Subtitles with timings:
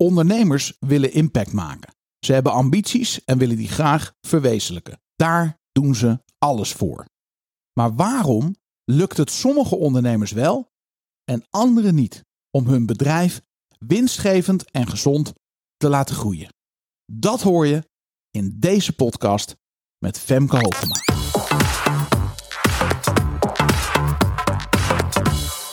[0.00, 1.94] Ondernemers willen impact maken.
[2.18, 5.00] Ze hebben ambities en willen die graag verwezenlijken.
[5.16, 7.06] Daar doen ze alles voor.
[7.72, 10.72] Maar waarom lukt het sommige ondernemers wel
[11.24, 13.40] en anderen niet om hun bedrijf
[13.78, 15.32] winstgevend en gezond
[15.76, 16.54] te laten groeien?
[17.12, 17.88] Dat hoor je
[18.30, 19.56] in deze podcast
[19.98, 21.09] met Femke Hogema.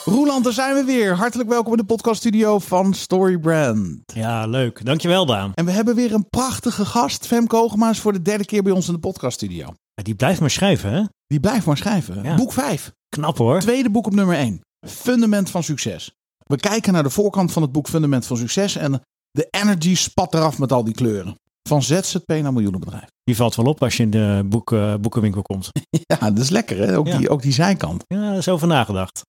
[0.08, 1.16] Roeland, daar zijn we weer.
[1.16, 4.00] Hartelijk welkom in de podcaststudio van Storybrand.
[4.14, 4.86] Ja, leuk.
[4.86, 5.52] Dankjewel, Daan.
[5.54, 7.28] En we hebben weer een prachtige gast.
[7.28, 9.74] Femke Hogema is voor de derde keer bij ons in de podcaststudio.
[9.93, 11.04] Die blijft maar schrijven, hè?
[11.28, 12.24] Die blijft maar schrijven.
[12.24, 12.36] Ja.
[12.36, 12.92] Boek 5.
[13.10, 13.60] Knap hoor.
[13.60, 14.61] Tweede boek op nummer 1.
[14.88, 16.11] Fundament van succes.
[16.44, 20.33] We kijken naar de voorkant van het boek Fundament van succes en de energy spat
[20.33, 21.36] eraf met al die kleuren.
[21.69, 23.08] Van ZZP naar miljoenenbedrijf.
[23.24, 25.69] Die valt wel op als je in de boek, eh, boekenwinkel komt.
[26.19, 27.18] Ja, dat is lekker hè, ook, Ja.
[27.18, 28.04] die, ook die zijkant.
[28.08, 29.21] Ja, daar is over nagedacht.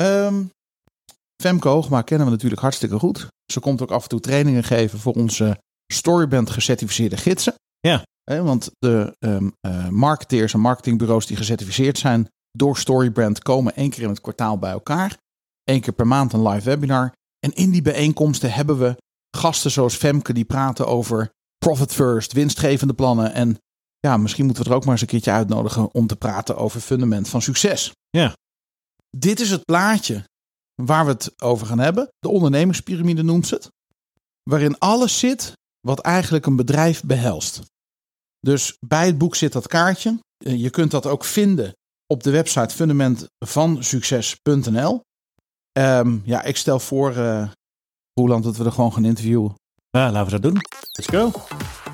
[0.00, 0.44] Ehm,
[1.42, 3.28] Femke Hoogma kennen we natuurlijk hartstikke goed.
[3.52, 5.58] Ze komt ook af en toe trainingen geven voor onze
[5.92, 7.54] Storyband gecertificeerde gidsen.
[7.80, 8.02] Ja.
[8.24, 14.02] Want de ehm, eh, marketeers en marketingbureaus die gecertificeerd zijn door Storybrand komen één keer
[14.02, 15.16] in het kwartaal bij elkaar.
[15.64, 17.12] Eén keer per maand een live webinar.
[17.38, 18.96] En in die bijeenkomsten hebben we
[19.36, 23.32] gasten zoals Femke die praten over profit first, winstgevende plannen.
[23.32, 23.58] En
[23.98, 26.80] ja, misschien moeten we er ook maar eens een keertje uitnodigen om te praten over
[26.80, 27.92] fundament van succes.
[28.10, 28.34] Ja.
[29.16, 30.24] Dit is het plaatje
[30.82, 32.08] waar we het over gaan hebben.
[32.18, 33.68] De ondernemingspyramide noemt ze het.
[34.42, 37.60] Waarin alles zit wat eigenlijk een bedrijf behelst.
[38.40, 40.18] Dus bij het boek zit dat kaartje.
[40.44, 41.72] Eh, Je kunt dat ook vinden
[42.06, 45.00] op de website fundamentvansucces.nl.
[45.72, 47.48] Ehm ja, ik stel voor, eh
[48.14, 49.54] Roeland, dat we er gewoon gaan interviewen.
[49.90, 50.60] Ja, laten we dat doen.
[50.92, 51.32] Let's go.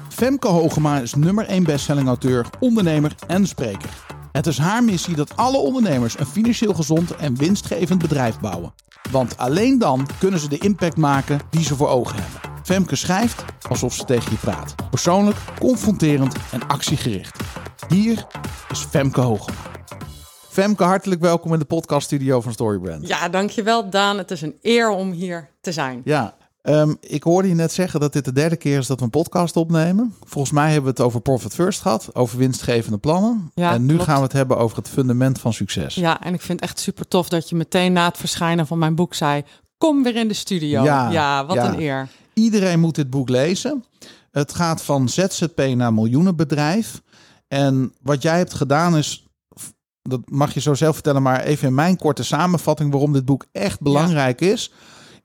[0.09, 4.06] Femke Hogema is nummer 1 bestselling auteur, ondernemer en spreker.
[4.37, 8.75] Het is haar missie dat alle ondernemers een financieel gezond en winstgevend bedrijf bouwen.
[9.11, 12.41] Want alleen dan kunnen ze de impact maken die ze voor ogen hebben.
[12.63, 14.75] Femke schrijft alsof ze tegen je praat.
[14.91, 17.41] Persoonlijk, confronterend en actiegericht.
[17.89, 18.27] Hier
[18.71, 19.59] is Femke Hogema.
[20.49, 23.09] Femke, hartelijk welkom in de podcaststudio van Storybrand.
[23.09, 24.19] Ja, dankjewel Daan.
[24.19, 26.01] Het is een eer om hier te zijn.
[26.05, 26.36] Ja,
[26.67, 29.11] ehm, ik hoorde je net zeggen dat dit de derde keer is dat we een
[29.11, 30.15] podcast opnemen.
[30.25, 33.51] Volgens mij hebben we het over Profit First gehad, over winstgevende plannen.
[33.55, 34.05] Ja, en nu klopt.
[34.05, 35.95] gaan we het hebben over het fundament van succes.
[35.95, 38.79] Ja, en ik vind het echt super tof dat je meteen na het verschijnen van
[38.79, 39.45] mijn boek zei:
[39.79, 40.83] Kom weer in de studio.
[40.83, 41.69] Ja, Ja, wat ja.
[41.73, 42.09] een eer.
[42.35, 43.85] Iedereen moet dit boek lezen.
[44.31, 47.03] Het gaat van ZZP naar miljoenenbedrijf.
[47.49, 49.27] En wat jij hebt gedaan is,
[50.03, 53.47] dat mag je zo zelf vertellen, maar even in mijn korte samenvatting waarom dit boek
[53.53, 54.73] echt belangrijk is,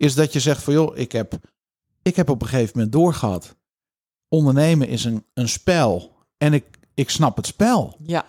[0.01, 1.33] is dat je zegt van joh, ik heb,
[2.01, 3.55] ik heb op een gegeven moment doorgehad.
[4.29, 7.95] Ondernemen is een, een spel en ik, ik snap het spel.
[8.05, 8.25] Ja,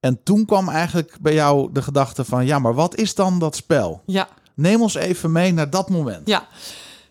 [0.00, 3.56] En toen kwam eigenlijk bij jou de gedachte van ja, maar wat is dan dat
[3.56, 4.02] spel?
[4.06, 6.28] ja, Neem ons even mee naar dat moment.
[6.28, 6.48] ja.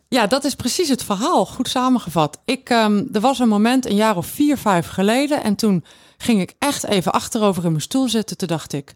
[0.08, 1.46] Ja, dat is precies het verhaal.
[1.46, 2.42] Goed samengevat.
[2.46, 5.44] Ik, ehm, er was een moment een jaar of vier, vijf geleden.
[5.44, 5.84] En toen
[6.18, 8.38] ging ik echt even achterover in mijn stoel zitten.
[8.38, 8.96] Toen dacht ik,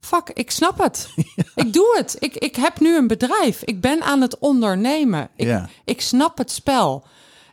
[0.00, 1.08] fuck, ik snap het.
[1.54, 2.16] Ik doe het.
[2.18, 3.62] Ik, ik heb nu een bedrijf.
[3.64, 5.28] Ik ben aan het ondernemen.
[5.36, 5.68] Ik, Ja.
[5.84, 7.04] ik snap het spel.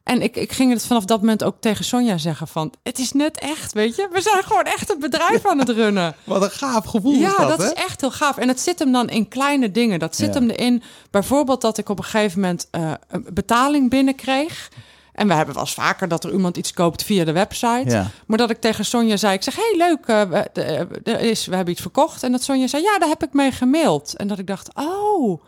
[0.04, 2.74] En ik, ik ging het vanaf dat moment ook tegen Sonja zeggen van...
[2.84, 4.08] het is net echt, weet je?
[4.12, 6.16] We zijn gewoon echt een bedrijf aan het runnen.
[6.24, 7.66] Wat een gaaf gevoel is Ja, dat, dat hè?
[7.66, 8.38] is echt heel gaaf.
[8.38, 10.00] En het zit hem dan in kleine dingen.
[10.00, 14.70] Dat zit hem erin, bijvoorbeeld dat ik op een gegeven moment eh, een betaling binnenkreeg.
[15.16, 17.90] En we hebben wel eens vaker dat er iemand iets koopt via de website.
[17.90, 18.08] Ja.
[18.28, 20.08] Maar dat ik tegen Sonja zei, ik zeg, hey leuk,
[21.04, 22.24] er is, we hebben iets verkocht.
[22.24, 24.16] En dat Sonja zei, ja, daar heb ik mee gemaild.
[24.16, 25.42] En dat ik dacht, oh,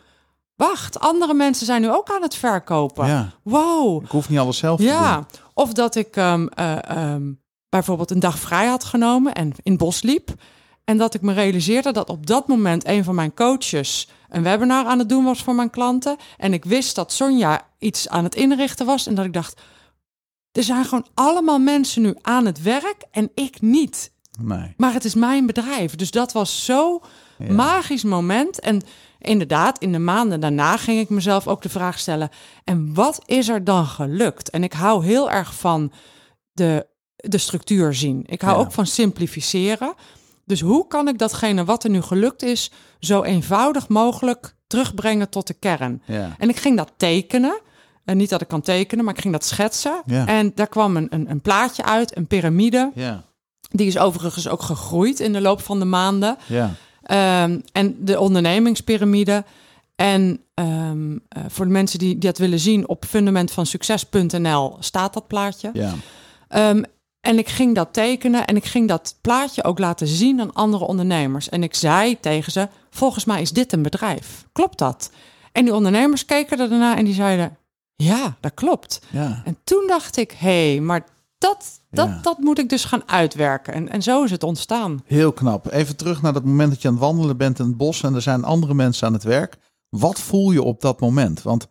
[0.55, 3.07] wacht, andere mensen zijn nu ook aan het verkopen.
[3.07, 3.29] Ja.
[3.43, 4.03] Wow.
[4.03, 5.25] Ik hoef niet alles zelf te Ja, doen.
[5.53, 7.31] of dat ik ehm, eh, ehm,
[7.69, 10.29] bijvoorbeeld een dag vrij had genomen en in het bos liep.
[10.89, 14.85] En dat ik me realiseerde dat op dat moment een van mijn coaches een webinar
[14.85, 16.17] aan het doen was voor mijn klanten.
[16.37, 19.07] En ik wist dat Sonja iets aan het inrichten was.
[19.07, 19.61] En dat ik dacht,
[20.51, 24.11] er zijn gewoon allemaal mensen nu aan het werk en ik niet.
[24.41, 24.73] Nee.
[24.77, 25.95] Maar het is mijn bedrijf.
[25.95, 27.01] Dus dat was zo
[27.49, 28.59] magisch moment.
[28.59, 28.81] En
[29.19, 32.29] inderdaad, in de maanden daarna ging ik mezelf ook de vraag stellen:
[32.63, 34.49] en wat is er dan gelukt?
[34.49, 35.91] En ik hou heel erg van
[36.51, 38.23] de, de structuur zien.
[38.25, 38.63] Ik hou Ja.
[38.63, 39.93] ook van simplificeren.
[40.47, 45.47] Dus hoe kan ik datgene wat er nu gelukt is, zo eenvoudig mogelijk terugbrengen tot
[45.47, 46.01] de kern?
[46.05, 46.35] Ja.
[46.37, 47.59] En ik ging dat tekenen.
[48.05, 50.01] En niet dat ik kan tekenen, maar ik ging dat schetsen.
[50.05, 50.27] Ja.
[50.27, 52.91] En daar kwam een, een, een plaatje uit, een piramide.
[52.95, 53.23] Ja.
[53.69, 56.37] Die is overigens ook gegroeid in de loop van de maanden.
[56.45, 56.73] Ja.
[57.03, 59.43] Ehm, en de ondernemingspyramide.
[59.95, 65.27] En ehm, eh, voor de mensen die, die dat willen zien, op fundamentvansucces.nl staat dat
[65.27, 65.69] plaatje.
[65.73, 65.93] Ja.
[66.47, 66.83] Ehm,
[67.21, 70.85] en ik ging dat tekenen en ik ging dat plaatje ook laten zien aan andere
[70.85, 71.49] ondernemers.
[71.49, 74.45] En ik zei tegen ze: Volgens mij is dit een bedrijf.
[74.51, 75.11] Klopt dat?
[75.51, 77.57] En die ondernemers keken er daarna en die zeiden:
[77.95, 79.01] Ja, dat klopt.
[79.09, 79.41] Ja.
[79.45, 81.05] En toen dacht ik, hé, hey, maar
[81.37, 82.19] dat, dat, Ja.
[82.21, 83.73] dat moet ik dus gaan uitwerken.
[83.73, 85.01] En, en zo is het ontstaan.
[85.05, 85.71] Heel knap.
[85.71, 88.15] Even terug naar dat moment dat je aan het wandelen bent in het bos en
[88.15, 89.57] er zijn andere mensen aan het werk.
[89.89, 91.41] Wat voel je op dat moment?
[91.41, 91.67] Want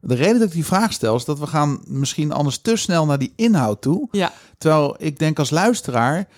[0.00, 3.06] de reden dat ik die vraag stel is dat we gaan misschien anders te snel
[3.06, 4.08] naar die inhoud toe.
[4.10, 6.28] Ja, Terwijl ik denk als luisteraar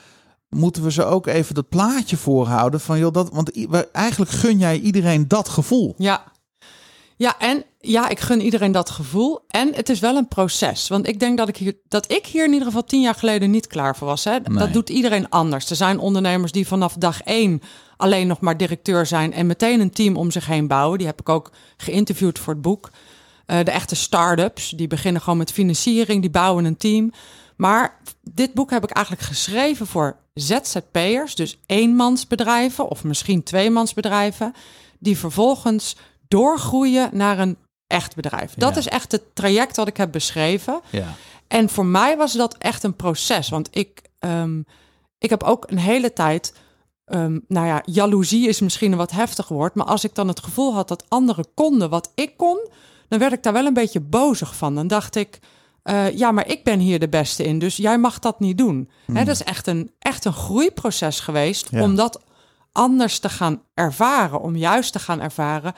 [0.49, 4.79] moeten we ze ook even dat plaatje voorhouden van joh, dat, want eigenlijk gun jij
[4.79, 5.95] iedereen dat gevoel.
[5.99, 6.29] ja.
[7.17, 9.41] Ja, en ja, ik gun iedereen dat gevoel.
[9.49, 10.89] En het is wel een proces.
[10.89, 13.51] Want ik denk dat ik hier, dat ik hier in ieder geval tien jaar geleden
[13.51, 14.25] niet klaar voor was.
[14.25, 14.39] Hè?
[14.39, 14.59] Nee.
[14.59, 15.71] Dat doet iedereen anders.
[15.71, 17.63] Er zijn ondernemers die vanaf dag één
[17.97, 20.99] alleen nog maar directeur zijn en meteen een team om zich heen bouwen.
[20.99, 22.91] Die heb ik ook geïnterviewd voor het boek.
[23.51, 27.13] Eh, de echte start-ups, die beginnen gewoon met financiering, die bouwen een team.
[27.57, 34.53] Maar dit boek heb ik eigenlijk geschreven voor ZZP'ers, dus eenmansbedrijven of misschien tweemansbedrijven,
[34.99, 35.97] die vervolgens
[36.29, 37.57] doorgroeien naar een
[37.87, 38.55] echt bedrijf.
[38.55, 38.79] Dat Ja.
[38.81, 40.81] is echt het traject dat ik heb beschreven.
[40.91, 41.15] Ja.
[41.49, 43.49] En voor mij was dat echt een proces.
[43.49, 44.63] Want ik, ehm,
[45.19, 46.55] ik heb ook een hele tijd.
[47.05, 49.75] ehm, nou ja, jaloezie is misschien een wat heftig woord.
[49.75, 52.69] Maar als ik dan het gevoel had dat anderen konden wat ik kon.
[53.11, 54.75] Dan werd ik daar wel een beetje bozig van.
[54.75, 55.39] Dan dacht ik.
[55.83, 57.59] eh, ja, maar ik ben hier de beste in.
[57.59, 58.91] Dus jij mag dat niet doen.
[59.13, 61.69] Hè, dat is echt een, echt een groeiproces geweest.
[61.71, 61.83] Ja.
[61.83, 62.23] Om dat
[62.73, 64.41] anders te gaan ervaren.
[64.41, 65.75] Om juist te gaan ervaren.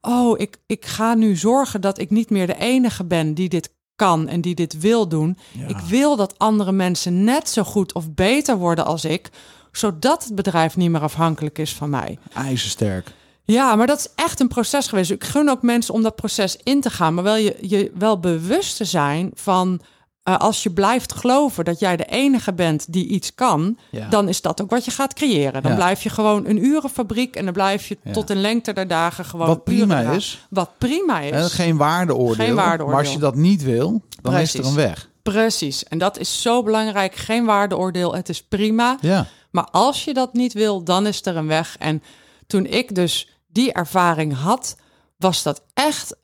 [0.00, 3.74] Oh, ik, ik ga nu zorgen dat ik niet meer de enige ben die dit
[3.96, 5.38] kan en die dit wil doen.
[5.66, 9.30] Ik wil dat andere mensen net zo goed of beter worden als ik,
[9.72, 12.18] zodat het bedrijf niet meer afhankelijk is van mij.
[12.34, 13.12] IJzersterk.
[13.52, 15.10] Ja, maar dat is echt een proces geweest.
[15.10, 18.18] Ik gun ook mensen om dat proces in te gaan, maar wel je, je wel
[18.20, 19.80] bewust te zijn van
[20.22, 24.08] eh, als je blijft geloven dat jij de enige bent die iets kan, Ja.
[24.08, 25.62] dan is dat ook wat je gaat creëren.
[25.62, 25.76] Dan Ja.
[25.76, 28.12] blijf je gewoon een urenfabriek en dan blijf je Ja.
[28.12, 30.46] tot een lengte der dagen gewoon Wat prima uren is.
[30.50, 31.30] Wat prima is.
[31.30, 32.44] Hè, geen waardeoordeel.
[32.46, 32.86] Geen waardeoordeel.
[32.96, 35.08] Maar als je dat niet wil, dan is er een weg.
[35.22, 35.84] Precies.
[35.84, 37.14] En dat is zo belangrijk.
[37.14, 38.14] Geen waardeoordeel.
[38.14, 38.96] Het is prima.
[39.00, 39.26] Ja.
[39.50, 41.76] Maar als je dat niet wil, dan is er een weg.
[41.78, 42.02] En
[42.46, 43.28] toen ik dus
[43.58, 44.76] die ervaring had,
[45.16, 46.16] was dat echt,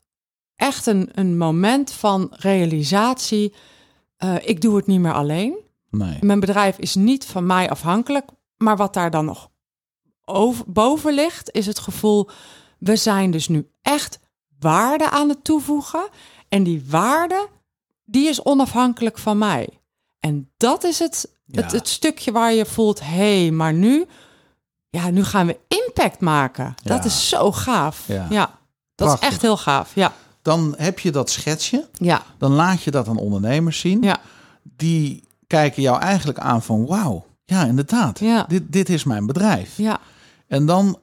[0.55, 3.53] echt een, een moment van realisatie.
[4.17, 5.57] Eh, ik doe het niet meer alleen.
[5.89, 6.17] Nee.
[6.21, 8.29] Mijn bedrijf is niet van mij afhankelijk.
[8.57, 9.49] Maar wat daar dan nog
[10.25, 12.29] over, boven ligt, is het gevoel...
[12.79, 14.19] we zijn dus nu echt
[14.59, 16.07] waarde aan het toevoegen.
[16.49, 17.47] En die waarde,
[18.03, 19.69] die is onafhankelijk van mij.
[20.19, 22.99] En dat is het, het, het stukje waar je voelt...
[22.99, 24.05] hé, hey, maar nu,
[24.95, 26.75] ja, nu gaan we impact maken.
[26.83, 28.03] Dat is zo gaaf.
[28.07, 28.27] Ja.
[28.29, 28.45] Ja,
[28.95, 29.27] dat Prachtig.
[29.27, 29.95] is echt heel gaaf.
[29.95, 31.87] Ja, Dan heb je dat schetsje.
[31.93, 34.01] ja, Dan laat je dat aan ondernemers zien.
[34.01, 34.19] ja.
[34.77, 37.25] Die kijken jou eigenlijk aan van wauw.
[37.45, 38.19] Ja, inderdaad.
[38.19, 38.45] Ja.
[38.47, 39.77] Dit, dit is mijn bedrijf.
[39.77, 39.99] ja.
[40.47, 40.99] En dan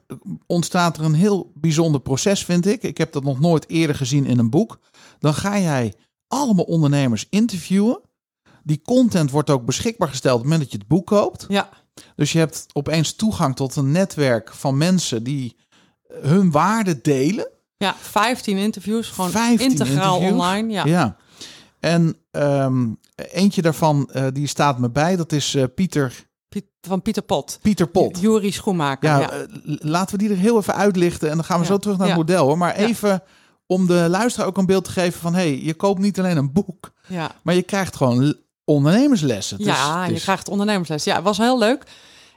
[0.47, 2.83] ontstaat er een heel bijzonder proces, vind ik.
[2.83, 4.79] Ik heb dat nog nooit eerder gezien in een boek.
[5.19, 5.93] Dan ga jij
[6.27, 7.99] allemaal ondernemers interviewen.
[8.63, 11.45] Die content wordt ook beschikbaar gesteld op het moment dat je het boek koopt.
[11.47, 11.69] ja.
[12.15, 15.55] Dus je hebt opeens toegang tot een netwerk van mensen die
[16.21, 17.47] hun waarde delen.
[17.77, 20.41] Ja, 15 interviews, gewoon 15 integraal interviews.
[20.41, 20.71] online.
[20.73, 20.85] Ja.
[20.85, 21.15] Ja.
[21.79, 25.15] En ehm, eentje daarvan, eh, die staat me bij.
[25.15, 27.59] Dat is eh, Pieter, Piet- van Pieter Pot.
[27.61, 28.19] Pieter Pot.
[28.19, 29.09] Jury Schoenmaker.
[29.09, 31.29] Ja, Ja, eh, laten we die er heel even uitlichten.
[31.29, 31.71] En dan gaan we Ja.
[31.71, 32.21] zo terug naar het Ja.
[32.21, 32.45] model.
[32.45, 32.57] Hoor.
[32.57, 33.23] Maar even
[33.65, 35.33] om de luisteraar ook een beeld te geven van...
[35.33, 37.31] hey, je koopt niet alleen een boek, ja.
[37.43, 38.35] maar je krijgt gewoon
[38.65, 39.59] ondernemerslessen.
[39.59, 41.03] Is- ja, je is- krijgt ondernemersles.
[41.03, 41.83] Ja, het was heel leuk.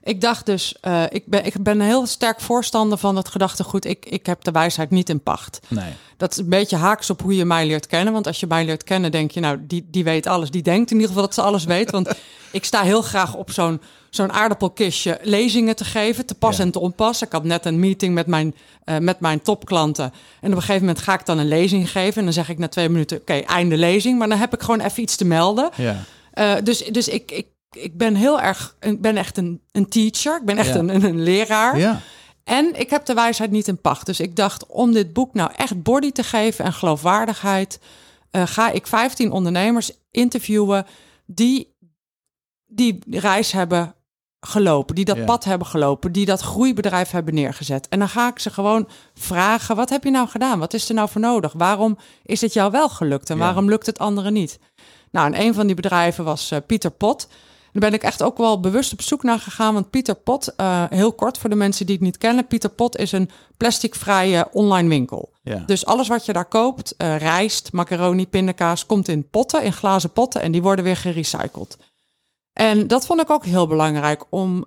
[0.02, 3.84] Ik dacht dus, eh, ik, ben, ik ben een heel sterk voorstander van het gedachtegoed.
[3.84, 5.58] Ik, ik heb de wijsheid niet in pacht.
[5.68, 5.92] Nee.
[6.16, 8.12] Dat is een beetje haaks op hoe je mij leert kennen.
[8.12, 10.50] Want als je mij leert kennen, denk je, nou, die, die weet alles.
[10.50, 11.90] Die denkt in ieder geval dat ze alles weet.
[11.90, 12.08] Want
[12.50, 13.80] ik sta heel graag op zo'n
[14.10, 16.62] zo'n aardappelkistje lezingen te geven, te pas Ja.
[16.62, 17.22] en te onpas.
[17.22, 18.54] Ik had net een meeting met mijn,
[18.84, 20.04] eh, met mijn topklanten.
[20.40, 22.16] En op een gegeven moment ga ik dan een lezing geven.
[22.18, 24.18] En dan zeg ik na twee minuten, oké, einde lezing.
[24.18, 25.70] Maar dan heb ik gewoon even iets te melden.
[25.76, 26.04] Ja.
[26.36, 30.36] Eh, dus dus ik, ik, ik ben heel erg, ik ben echt een, een teacher.
[30.36, 30.74] Ik ben echt Ja.
[30.78, 31.78] een, een, leraar.
[31.78, 32.00] ja.
[32.44, 34.06] En ik heb de wijsheid niet in pacht.
[34.06, 37.80] Dus ik dacht, om dit boek nou echt body te geven en geloofwaardigheid,
[38.30, 40.86] eh, ga ik 15 ondernemers interviewen
[41.26, 41.74] die
[42.66, 43.94] die reis hebben
[44.40, 45.24] gelopen, die dat Ja.
[45.24, 47.88] pad hebben gelopen, die dat groeibedrijf hebben neergezet.
[47.88, 50.58] En dan ga ik ze gewoon vragen: wat heb je nou gedaan?
[50.58, 51.52] Wat is er nou voor nodig?
[51.52, 53.42] Waarom is het jou wel gelukt en Ja.
[53.42, 54.58] waarom lukt het anderen niet?
[55.10, 57.28] Nou, en een van die bedrijven was eh, Pieter Pot.
[57.72, 59.74] Daar ben ik echt ook wel bewust op zoek naar gegaan.
[59.74, 62.46] Want Pieter Pot, eh, heel kort voor de mensen die het niet kennen.
[62.46, 65.32] Pieter Pot is een plasticvrije online winkel.
[65.42, 65.62] Ja.
[65.66, 70.12] Dus alles wat je daar koopt, eh, rijst, macaroni, pindakaas, komt in potten, in glazen
[70.12, 70.42] potten.
[70.42, 71.78] En die worden weer gerecycled.
[72.52, 74.64] En dat vond ik ook heel belangrijk om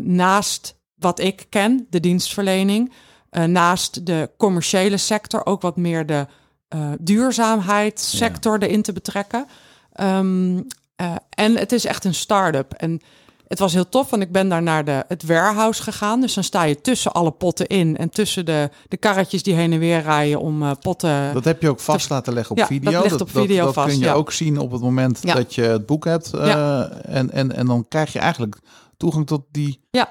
[0.00, 2.92] naast wat ik ken, de dienstverlening,
[3.30, 6.26] naast de commerciële sector ook wat meer de
[6.74, 9.46] uh, duurzaamheidssector erin te betrekken.
[9.92, 10.60] Ehm,
[10.96, 12.72] eh, en het is echt een start-up.
[12.72, 13.00] En
[13.48, 16.20] het was heel tof, want ik ben daar naar de, het warehouse gegaan.
[16.20, 19.72] Dus dan sta je tussen alle potten in en tussen de, de karretjes die heen
[19.72, 21.34] en weer rijden om uh, potten.
[21.34, 22.90] Dat heb je ook vast laten leggen op ja, video.
[22.90, 23.88] Dat ligt op video dat, vast.
[23.88, 24.12] kun je ja.
[24.12, 25.34] ook zien op het moment Ja.
[25.34, 26.32] dat je het boek hebt.
[26.32, 26.80] eh,
[27.16, 28.58] en, en, en dan krijg je eigenlijk
[28.96, 29.80] toegang tot die.
[29.90, 30.08] Ja.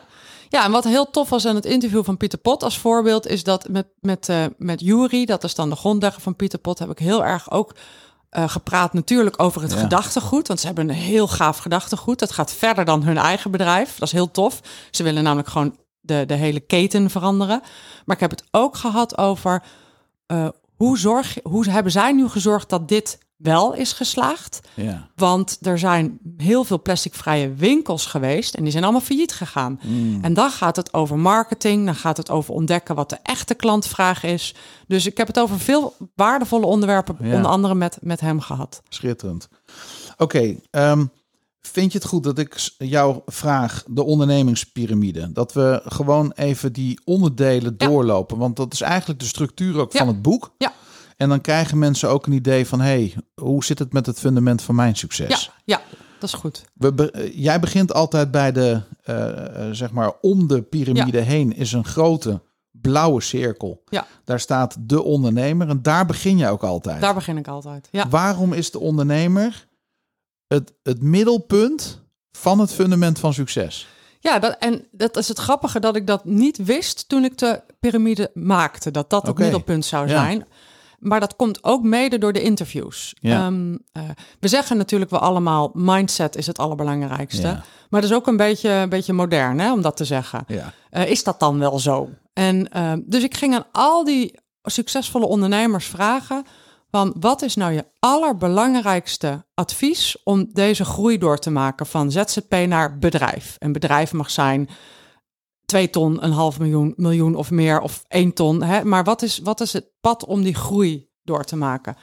[0.53, 3.43] Ja, en wat heel tof was aan het interview van Pieter Pot als voorbeeld, is
[3.43, 6.89] dat met, met, eh met Jury, dat is dan de grondlegger van Pieter Pot, heb
[6.89, 7.75] ik heel erg ook
[8.29, 9.77] eh, gepraat natuurlijk over het Ja.
[9.79, 10.47] gedachtegoed.
[10.47, 12.19] Want ze hebben een heel gaaf gedachtegoed.
[12.19, 13.97] Dat gaat verder dan hun eigen bedrijf.
[13.97, 14.59] Dat is heel tof.
[14.91, 17.61] Ze willen namelijk gewoon de, de hele keten veranderen.
[18.05, 19.63] Maar ik heb het ook gehad over
[20.25, 24.59] eh, hoe, zorg, hoe hebben zij nu gezorgd dat dit wel is geslaagd?
[24.73, 25.07] Ja.
[25.15, 29.79] Want er zijn heel veel plasticvrije winkels geweest en die zijn allemaal failliet gegaan.
[30.21, 34.23] En dan gaat het over marketing, dan gaat het over ontdekken wat de echte klantvraag
[34.23, 34.55] is.
[34.87, 37.35] Dus ik heb het over veel waardevolle onderwerpen, Ja.
[37.35, 38.81] onder andere met, met hem gehad.
[38.89, 39.47] Schitterend.
[40.17, 41.05] Oké, ehm,
[41.61, 45.31] vind je het goed dat ik jou vraag de ondernemingspyramide?
[45.31, 47.87] Dat we gewoon even die onderdelen Ja.
[47.87, 48.37] doorlopen.
[48.37, 50.51] Want dat is eigenlijk de structuur ook van het boek.
[50.57, 50.73] Ja.
[51.17, 52.81] En dan krijgen mensen ook een idee van...
[52.81, 55.51] hey, hoe zit het met het fundament van mijn Ja, succes?
[55.65, 55.81] ja,
[56.19, 56.63] dat is goed.
[56.73, 61.19] We be- eh, jij begint altijd bij de, eh, eh, zeg maar, om de piramide
[61.19, 62.41] heen is een grote
[62.71, 63.83] blauwe cirkel.
[63.89, 64.07] Ja.
[64.23, 67.01] Daar staat de ondernemer en daar begin je ook altijd.
[67.01, 67.87] Daar begin ik altijd.
[67.91, 69.67] Ja, Waarom is de ondernemer
[70.47, 72.01] het, het middelpunt
[72.31, 73.87] van het fundament van succes?
[74.19, 77.61] ja dat, en dat is het grappige dat ik dat niet wist toen ik de
[77.79, 78.91] piramide maakte.
[78.91, 80.15] Dat dat het middelpunt zou Ja.
[81.03, 83.15] Maar dat komt ook mede door de interviews.
[83.19, 83.45] Ja.
[83.45, 84.03] Ehm, eh,
[84.39, 87.47] we zeggen natuurlijk wel allemaal, mindset is het allerbelangrijkste.
[87.47, 87.63] Ja.
[87.89, 90.43] Maar dat is ook een beetje, een beetje modern hè, om dat te zeggen.
[90.47, 90.73] Ja.
[90.89, 92.09] Eh, is dat dan wel zo?
[92.33, 96.45] En ehm, dus ik ging aan al die succesvolle ondernemers vragen:
[96.91, 102.55] van wat is nou je allerbelangrijkste advies om deze groei door te maken van ZZP
[102.67, 103.55] naar bedrijf?
[103.59, 104.69] Een bedrijf mag zijn
[105.65, 108.63] 2 ton, een half miljoen, miljoen of meer, of 1 ton.
[108.63, 108.83] Hè?
[108.83, 111.95] Maar wat is, wat is het pad om die groei door te maken?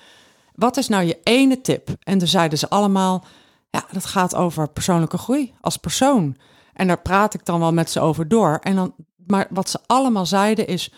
[0.55, 1.89] Wat is nou je ene tip?
[2.01, 3.25] En toen zeiden ze allemaal:
[3.71, 6.37] ja, dat gaat over persoonlijke groei als persoon.
[6.73, 8.59] En daar praat ik dan wel met ze over door.
[8.63, 8.95] En dan,
[9.27, 10.93] maar wat ze allemaal zeiden is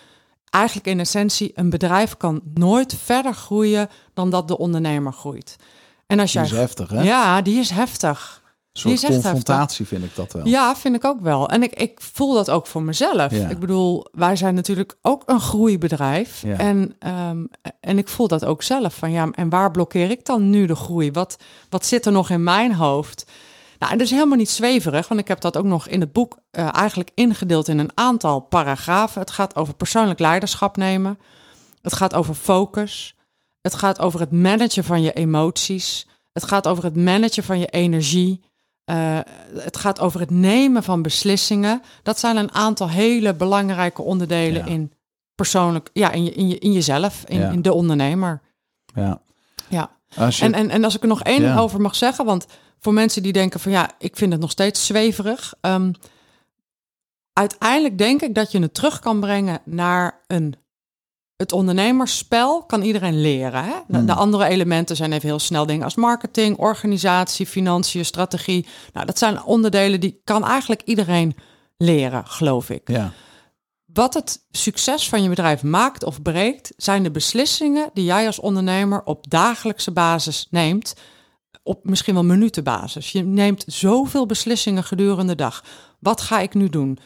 [0.50, 5.57] eigenlijk in essentie: een bedrijf kan nooit verder groeien dan dat de ondernemer groeit.
[6.07, 7.02] En als Die jij is heftig, hè?
[7.02, 8.41] ja, die is heftig.
[8.73, 10.47] Een soort confrontatie vind ik dat wel.
[10.47, 11.49] Ja, vind ik ook wel.
[11.49, 13.31] En ik, ik voel dat ook voor mezelf.
[13.31, 13.49] Ja.
[13.49, 16.43] Ik bedoel, wij zijn natuurlijk ook een groeibedrijf.
[16.43, 16.57] Ja.
[16.57, 17.45] En, ehm,
[17.81, 18.95] en ik voel dat ook zelf.
[18.95, 21.11] Van ja, en waar blokkeer ik dan nu de groei?
[21.11, 21.37] Wat,
[21.69, 23.26] wat zit er nog in mijn hoofd?
[23.79, 26.12] Nou, en dat is helemaal niet zweverig, want ik heb dat ook nog in het
[26.12, 29.21] boek eh, eigenlijk ingedeeld in een aantal paragrafen.
[29.21, 31.19] Het gaat over persoonlijk leiderschap nemen.
[31.83, 33.17] Het gaat over focus.
[33.61, 36.07] Het gaat over het managen van je emoties.
[36.33, 38.41] Het gaat over het managen van je energie.
[38.85, 39.19] Eh,
[39.57, 41.83] het gaat over het nemen van beslissingen.
[42.03, 44.71] Dat zijn een aantal hele belangrijke onderdelen Ja.
[44.73, 44.93] in
[45.35, 47.51] persoonlijk, ja, in, je, in, je, in jezelf, in, Ja.
[47.51, 48.41] in de ondernemer.
[48.95, 49.21] Ja.
[49.69, 49.91] Ja.
[50.17, 51.59] Als je, En, en, en als ik er nog één Ja.
[51.59, 52.47] over mag zeggen, want
[52.79, 55.55] voor mensen die denken van ja, ik vind het nog steeds zweverig.
[55.61, 55.93] ehm,
[57.33, 60.55] uiteindelijk denk ik dat je het terug kan brengen naar een.
[61.42, 63.64] Het ondernemersspel kan iedereen leren.
[63.64, 63.75] Hè?
[63.87, 64.06] De, Hmm.
[64.06, 68.66] de andere elementen zijn even heel snel dingen als marketing, organisatie, financiën, strategie.
[68.92, 71.37] Nou, dat zijn onderdelen die kan eigenlijk iedereen
[71.76, 72.88] leren, geloof ik.
[72.88, 73.12] ja.
[73.92, 78.38] Wat het succes van je bedrijf maakt of breekt, zijn de beslissingen die jij als
[78.40, 80.94] ondernemer op dagelijkse basis neemt.
[81.62, 83.12] Op misschien wel minutenbasis.
[83.12, 85.64] Je neemt zoveel beslissingen gedurende de dag.
[85.99, 86.99] Wat ga ik nu doen?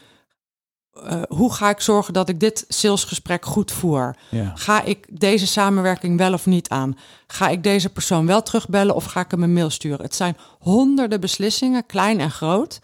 [1.05, 4.17] Eh, hoe ga ik zorgen dat ik dit salesgesprek goed voer?
[4.31, 4.53] Ja.
[4.55, 6.97] Ga ik deze samenwerking wel of niet aan?
[7.27, 10.03] Ga ik deze persoon wel terugbellen of ga ik hem een mail sturen?
[10.05, 12.79] Het zijn honderden beslissingen, klein en groot.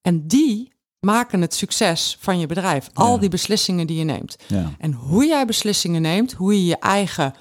[0.00, 2.88] En die maken het succes van je bedrijf.
[2.92, 3.18] Al Ja.
[3.20, 4.36] die beslissingen die je neemt.
[4.46, 4.70] Ja.
[4.78, 7.34] En hoe jij beslissingen neemt, hoe je je eigen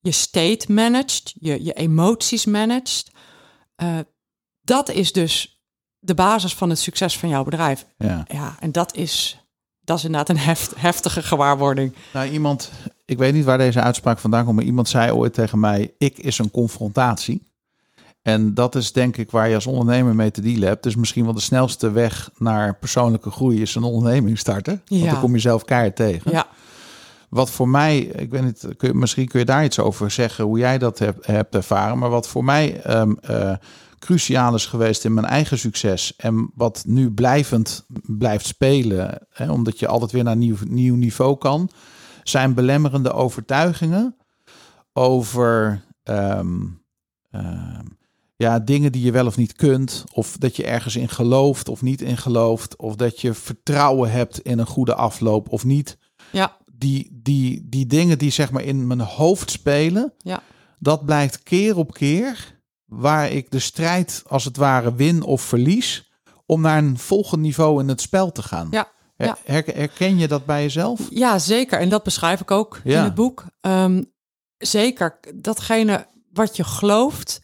[0.00, 3.10] je state managt, je, je emoties managt,
[3.74, 3.98] eh,
[4.60, 5.62] dat is dus
[5.98, 7.86] de basis van het succes van jouw bedrijf.
[7.98, 8.24] ja.
[8.28, 9.41] Ja, en dat is,
[9.92, 11.94] dat is inderdaad een heft, heftige gewaarwording.
[12.12, 12.70] Nou, iemand,
[13.04, 16.18] ik weet niet waar deze uitspraak vandaan komt, maar iemand zei ooit tegen mij: ik
[16.18, 17.50] is een confrontatie.
[18.22, 20.82] En dat is denk ik waar je als ondernemer mee te dealen hebt.
[20.82, 24.82] Dus misschien wel de snelste weg naar persoonlijke groei is een onderneming starten.
[24.86, 25.10] Want Ja.
[25.10, 26.30] dan kom je zelf keihard tegen.
[26.30, 26.46] Ja,
[27.28, 30.44] Wat voor mij, ik weet niet, kun je, misschien kun je daar iets over zeggen
[30.44, 31.98] hoe jij dat hebt, hebt ervaren.
[31.98, 33.52] Maar wat voor mij ehm, eh,
[34.02, 36.16] cruciaal is geweest in mijn eigen succes.
[36.16, 40.94] En wat nu blijvend blijft spelen, hè, omdat je altijd weer naar een nieuw, nieuw
[40.94, 41.70] niveau kan,
[42.22, 44.16] zijn belemmerende overtuigingen
[44.92, 46.60] over ehm,
[47.30, 47.86] ehm,
[48.36, 50.04] ja, dingen die je wel of niet kunt.
[50.12, 52.76] Of dat je ergens in gelooft of niet in gelooft.
[52.76, 55.98] Of dat je vertrouwen hebt in een goede afloop of niet.
[56.32, 56.56] Ja.
[56.72, 60.12] Die, die, die dingen die zeg maar in mijn hoofd spelen.
[60.18, 60.42] Ja.
[60.78, 62.60] Dat blijkt keer op keer
[62.92, 66.10] waar ik de strijd als het ware win of verlies.
[66.46, 68.68] Om naar een volgend niveau in het spel te gaan.
[68.70, 68.90] Ja.
[69.16, 69.36] Ja.
[69.44, 71.00] Her- herken je dat bij jezelf?
[71.10, 71.78] Ja, zeker.
[71.78, 72.98] En dat beschrijf ik ook Ja.
[72.98, 73.44] in het boek.
[73.60, 74.02] Ehm,
[74.58, 77.40] zeker, datgene wat je gelooft,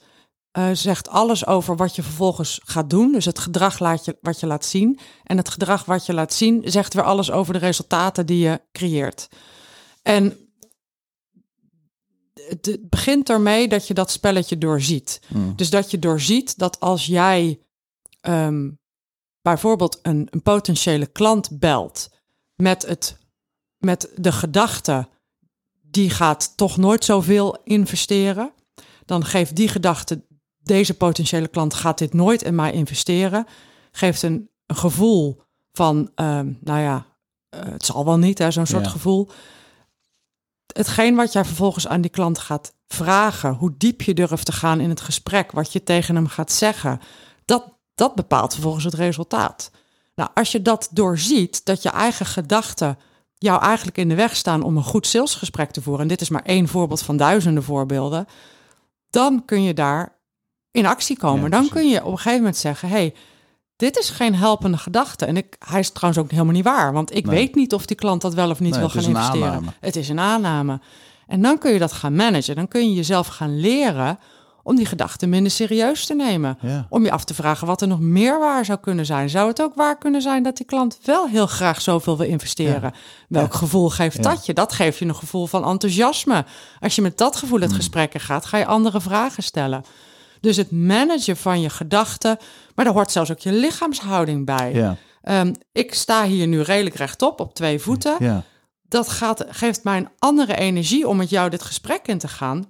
[0.51, 3.13] eh, zegt alles over wat je vervolgens gaat doen.
[3.13, 4.99] Dus het gedrag laat je, wat je laat zien.
[5.25, 8.61] En het gedrag wat je laat zien, zegt weer alles over de resultaten die je
[8.73, 9.29] creëert.
[10.03, 10.37] En
[12.49, 15.21] het begint ermee dat je dat spelletje doorziet.
[15.27, 15.57] Hmm.
[15.57, 17.61] Dus dat je doorziet dat als jij
[18.21, 18.71] ehm,
[19.43, 22.09] bijvoorbeeld een, een potentiële klant belt
[22.55, 23.19] met, het,
[23.79, 25.09] met de gedachte,
[25.83, 28.53] die gaat toch nooit zoveel investeren,
[29.05, 30.25] dan geeft die gedachte,
[30.63, 33.47] deze potentiële klant gaat dit nooit in mij investeren,
[33.91, 37.07] geeft een, een gevoel van, ehm, nou ja,
[37.49, 38.91] eh, het zal wel niet, zo'n soort Ja.
[38.91, 39.29] gevoel.
[40.73, 44.81] Hetgeen wat jij vervolgens aan die klant gaat vragen, hoe diep je durft te gaan
[44.81, 47.01] in het gesprek, wat je tegen hem gaat zeggen,
[47.45, 49.71] dat, dat bepaalt vervolgens het resultaat.
[50.15, 52.99] Nou, als je dat doorziet, dat je eigen gedachten
[53.35, 56.29] jou eigenlijk in de weg staan om een goed salesgesprek te voeren, en dit is
[56.29, 58.27] maar één voorbeeld van duizenden voorbeelden,
[59.11, 60.19] dan kun je daar
[60.71, 61.43] in actie komen.
[61.43, 63.15] Ja, dan kun je op een gegeven moment zeggen: hey,
[63.79, 65.25] dit is geen helpende gedachte.
[65.25, 67.35] En ik, hij is trouwens ook helemaal niet waar, want ik Nee.
[67.35, 69.47] weet niet of die klant dat wel of niet Nee, wil gaan investeren.
[69.49, 69.73] aanname.
[69.81, 70.81] Het is een aanname.
[71.27, 72.57] En dan kun je dat gaan managen.
[72.57, 74.19] Dan kun je jezelf gaan leren
[74.63, 76.59] om die gedachten minder serieus te nemen.
[76.61, 76.87] Ja.
[76.89, 79.31] Om je af te vragen wat er nog meer waar zou kunnen zijn.
[79.31, 82.93] Zou het ook waar kunnen zijn dat die klant wel heel graag zoveel wil investeren?
[83.29, 84.53] Welk gevoel geeft dat je?
[84.53, 86.45] Dat geeft je een gevoel van enthousiasme.
[86.81, 87.67] Als je met dat gevoel Hmm.
[87.67, 89.85] het gesprek in gaat, ga je andere vragen stellen.
[90.41, 92.39] Dus het managen van je gedachten,
[92.75, 94.73] maar daar hoort zelfs ook je lichaamshouding bij.
[94.73, 94.97] Ja.
[95.23, 98.43] Ehm, ik sta hier nu redelijk rechtop op twee voeten Ja.
[98.83, 102.69] dat gaat, geeft mij een andere energie om met jou dit gesprek in te gaan.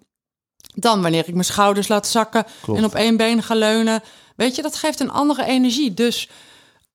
[0.75, 2.79] Dan wanneer ik mijn schouders laat zakken Klopt.
[2.79, 4.03] en op één been ga leunen.
[4.37, 5.95] Weet je, dat geeft een andere energie.
[5.95, 6.29] Dus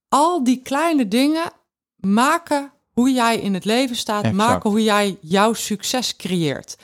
[0.09, 1.51] al die kleine dingen
[1.95, 4.35] maken hoe jij in het leven staat, Exact.
[4.37, 6.75] maken hoe jij jouw succes creëert.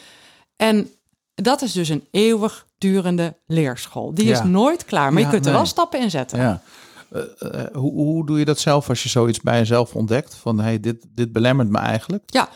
[0.56, 0.92] En
[1.36, 2.08] dat is dus een
[2.80, 4.14] eeuwigdurende leerschool.
[4.14, 5.60] Die is nooit klaar, maar Ja, je kunt er nee.
[5.60, 6.40] wel stappen in zetten.
[6.40, 6.62] Ja.
[7.12, 10.36] Eh, eh, hoe, hoe doe je dat zelf als je zoiets bij jezelf ontdekt?
[10.36, 12.24] Van hey, dit, dit belemmert me eigenlijk.
[12.26, 12.50] Ja,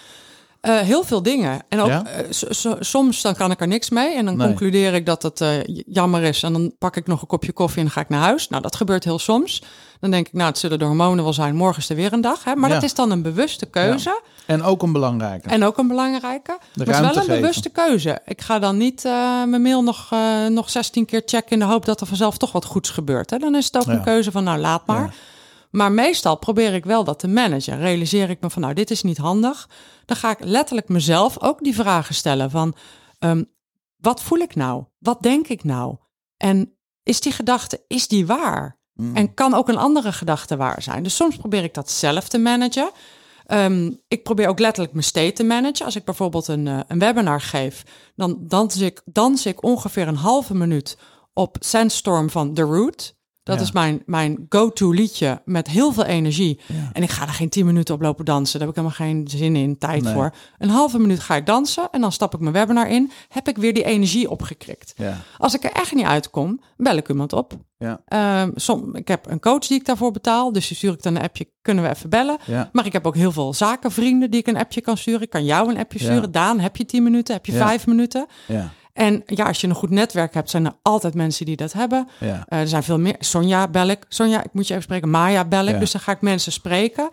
[0.63, 1.61] eh, heel veel dingen.
[1.69, 2.05] En ook Ja?
[2.05, 4.15] eh, so- so- soms dan kan ik er niks mee.
[4.15, 4.47] En dan Nee.
[4.47, 5.49] concludeer ik dat het eh,
[5.87, 6.43] jammer is.
[6.43, 8.49] En dan pak ik nog een kopje koffie en dan ga ik naar huis.
[8.49, 9.63] Nou, dat gebeurt heel soms.
[9.99, 11.55] Dan denk ik, nou, het zullen de hormonen wel zijn.
[11.55, 12.43] Morgen is er weer een dag.
[12.43, 12.55] Hè?
[12.55, 12.75] Maar Ja.
[12.75, 14.21] dat is dan een bewuste keuze.
[14.45, 15.49] En ook een belangrijke.
[15.49, 16.57] En ook een belangrijke.
[16.73, 17.41] Maar het is wel een geven.
[17.41, 18.19] bewuste keuze.
[18.25, 19.03] Ik ga dan niet
[19.47, 20.09] mijn mail nog,
[20.49, 21.51] nog 16 keer checken...
[21.51, 23.29] in de hoop dat er vanzelf toch wat goeds gebeurt.
[23.29, 23.37] Hè?
[23.37, 23.91] Dan is het ook Ja.
[23.91, 25.01] een keuze van, nou, laat maar.
[25.01, 25.09] Ja.
[25.69, 27.79] Maar meestal probeer ik wel dat te managen.
[27.79, 29.69] Realiseer ik me van, nou, dit is niet handig.
[30.05, 32.75] Dan ga ik letterlijk mezelf ook die vragen stellen van...
[33.19, 33.43] ehm,
[33.97, 34.83] wat voel ik nou?
[34.99, 35.95] Wat denk ik nou?
[36.37, 38.79] En is die gedachte, is die waar?
[38.93, 39.15] Mm.
[39.15, 41.03] En kan ook een andere gedachte waar zijn?
[41.03, 42.91] Dus soms probeer ik dat zelf te managen.
[43.45, 45.85] Ehm, ik probeer ook letterlijk mijn state te managen.
[45.85, 47.83] Als ik bijvoorbeeld een, eh, een webinar geef,
[48.15, 50.97] dan dans ik, dans ik ongeveer een halve minuut
[51.33, 53.15] op Sandstorm van The Root.
[53.43, 53.61] Dat Ja.
[53.61, 56.59] is mijn, mijn go-to liedje met heel veel energie.
[56.67, 56.89] Ja.
[56.93, 58.59] En ik ga er geen tien minuten op lopen dansen.
[58.59, 60.13] Daar heb ik helemaal geen zin in, tijd Nee.
[60.13, 60.33] voor.
[60.57, 63.11] Een halve minuut ga ik dansen en dan stap ik mijn webinar in.
[63.29, 64.93] Heb ik weer die energie opgekrikt.
[64.95, 65.17] Ja.
[65.37, 67.53] Als ik er echt niet uitkom, bel ik iemand op.
[67.77, 68.01] Ja.
[68.05, 70.51] Ehm, som, ik heb een coach die ik daarvoor betaal.
[70.51, 72.37] Dus die stuur ik dan een appje, kunnen we even bellen.
[72.71, 75.21] Maar ik heb ook heel veel zakenvrienden die ik een appje kan sturen.
[75.21, 76.31] Ik kan jou een appje sturen.
[76.31, 77.33] Daan, heb je tien minuten?
[77.33, 78.25] Heb je vijf minuten?
[78.47, 78.71] Ja.
[78.93, 82.07] En ja, als je een goed netwerk hebt, zijn er altijd mensen die dat hebben.
[82.19, 82.43] Ja.
[82.47, 83.15] Eh, er zijn veel meer.
[83.19, 84.05] Sonja bel ik.
[84.07, 85.09] Sonja, ik moet je even spreken.
[85.09, 85.73] Maya bel ik.
[85.73, 85.79] Ja.
[85.79, 87.09] Dus dan ga ik mensen spreken.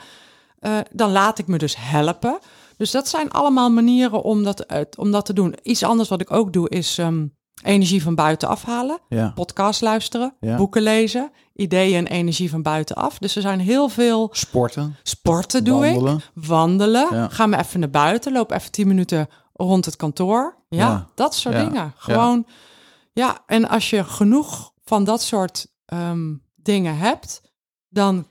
[0.59, 2.39] Eh, dan laat ik me dus helpen.
[2.77, 5.55] Dus dat zijn allemaal manieren om dat, eh, om dat te doen.
[5.63, 7.27] Iets anders wat ik ook doe is ehm,
[7.65, 8.99] energie van buiten afhalen.
[9.09, 9.33] Ja.
[9.35, 10.57] Podcast luisteren, Ja.
[10.57, 13.19] boeken lezen, ideeën en energie van buitenaf.
[13.19, 14.97] Dus er zijn heel veel Sporten.
[15.03, 15.93] sporten doe ik.
[15.95, 16.21] Wandelen.
[16.35, 17.15] Wandelen.
[17.15, 17.29] Ja.
[17.29, 18.33] Ga me even naar buiten.
[18.33, 19.29] Loop even tien minuten
[19.65, 20.57] rond het kantoor.
[20.69, 21.09] Ja, Ja.
[21.15, 21.65] dat soort Ja.
[21.65, 21.93] dingen.
[21.97, 22.47] Gewoon,
[23.13, 23.39] ja.
[23.47, 27.43] En als je genoeg van dat soort ehm, dingen hebt,
[27.89, 28.27] dan,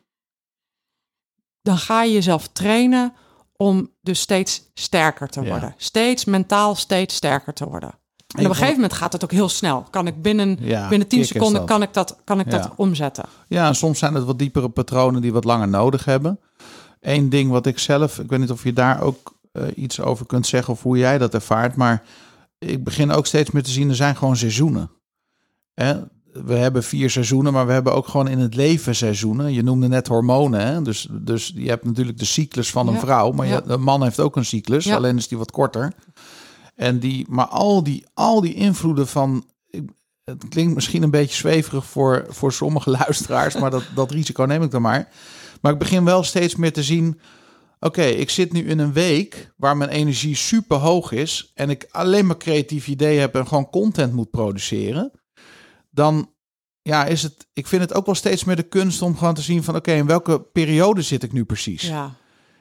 [1.61, 3.13] dan ga je jezelf trainen
[3.57, 5.73] om dus steeds sterker te worden.
[5.77, 7.89] Steeds mentaal steeds sterker te worden.
[7.89, 9.81] En op een gegeven moment gaat het ook heel snel.
[9.89, 12.57] Kan ik binnen, Ja, binnen 10 kick is seconden kan ik dat, kan ik Ja.
[12.57, 13.25] dat omzetten.
[13.47, 16.39] Ja, en soms zijn het wat diepere patronen die wat langer nodig hebben.
[16.99, 20.25] Eén ding wat ik zelf, ik weet niet of je daar ook eh, iets over
[20.25, 22.03] kunt zeggen of hoe jij dat ervaart, maar
[22.59, 24.91] ik begin ook steeds meer te zien, er zijn gewoon seizoenen.
[25.73, 25.99] Hè?
[26.33, 29.53] We hebben vier seizoenen, maar we hebben ook gewoon in het leven seizoenen.
[29.53, 30.65] Je noemde net hormonen.
[30.67, 30.81] Hè?
[30.81, 33.55] Dus, dus je hebt natuurlijk de cyclus van een Ja, vrouw, maar ja.
[33.65, 34.95] je, een man heeft ook een cyclus, Ja.
[34.95, 35.93] alleen is die wat korter.
[36.75, 39.45] En die, maar al die, al die invloeden van.
[40.23, 44.63] Het klinkt misschien een beetje zweverig voor, voor sommige luisteraars, maar dat, dat risico neem
[44.63, 45.07] ik dan maar.
[45.62, 47.19] Maar ik begin wel steeds meer te zien.
[47.79, 51.87] Oké, ik zit nu in een week waar mijn energie super hoog is en ik
[51.91, 55.11] alleen maar creatief ideeën heb en gewoon content moet produceren.
[55.89, 56.33] Dan
[56.81, 57.47] ja, is het.
[57.53, 59.91] Ik vind het ook wel steeds meer de kunst om gewoon te zien van oké,
[59.91, 61.81] in welke periode zit ik nu precies?
[61.81, 62.15] Ja,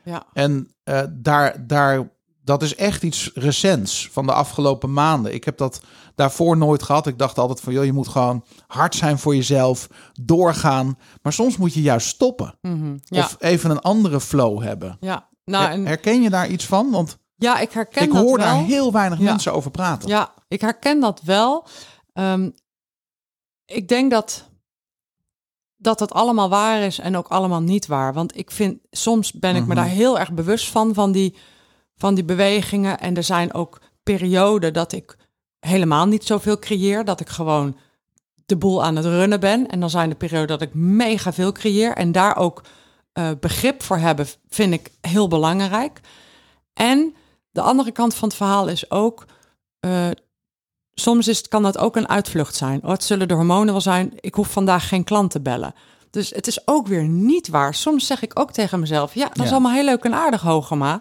[0.04, 0.26] ja.
[0.32, 2.10] En eh, daar, daar,
[2.48, 5.34] dat is echt iets recents van de afgelopen maanden.
[5.34, 5.80] Ik heb dat
[6.14, 7.06] daarvoor nooit gehad.
[7.06, 9.88] Ik dacht altijd van, joh, je moet gewoon hard zijn voor jezelf,
[10.20, 10.98] doorgaan.
[11.22, 12.54] Maar soms moet je juist stoppen.
[12.60, 12.96] Mhm.
[13.04, 13.24] ja.
[13.24, 14.96] Of even een andere flow hebben.
[15.00, 15.28] ja.
[15.44, 16.90] Nou, en, Herken je daar iets van?
[16.90, 18.46] Want ja, ik herken ik dat hoor wel.
[18.46, 19.24] daar heel weinig Ja.
[19.24, 20.08] mensen over praten.
[20.08, 21.66] Ja, ik herken dat wel.
[22.12, 22.50] Ehm,
[23.64, 24.48] ik denk dat
[25.76, 28.12] dat het allemaal waar is en ook allemaal niet waar.
[28.14, 29.74] Want ik vind, soms ben ik me Mhm.
[29.76, 31.36] daar heel erg bewust van, van die,
[31.98, 32.98] van die bewegingen.
[32.98, 35.16] En er zijn ook perioden dat ik
[35.60, 37.04] helemaal niet zoveel creëer.
[37.04, 37.76] Dat ik gewoon
[38.46, 39.68] de boel aan het runnen ben.
[39.68, 41.96] En dan zijn de perioden dat ik mega veel creëer.
[41.96, 42.62] En daar ook
[43.12, 46.00] eh, begrip voor hebben, vind ik heel belangrijk.
[46.72, 47.14] En
[47.50, 49.24] de andere kant van het verhaal is ook...
[49.80, 50.06] eh,
[50.94, 52.82] soms is, het- kan dat ook een uitvlucht zijn.
[52.84, 54.12] Oh, het zullen de hormonen wel zijn.
[54.20, 55.74] Ik hoef vandaag geen klant te bellen.
[56.10, 57.74] Dus het is ook weer niet waar.
[57.74, 59.14] Soms zeg ik ook tegen mezelf...
[59.14, 59.50] ja, dat is Ja.
[59.50, 61.00] allemaal heel leuk en aardig, Hogema.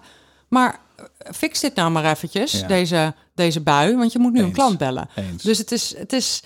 [0.50, 0.80] Maar
[1.34, 2.68] fix dit nou maar eventjes, Ja.
[2.68, 3.98] deze, deze bui.
[3.98, 5.10] Want je moet nu een klant bellen.
[5.16, 5.44] Eens.
[5.44, 6.44] Dus het is, het is...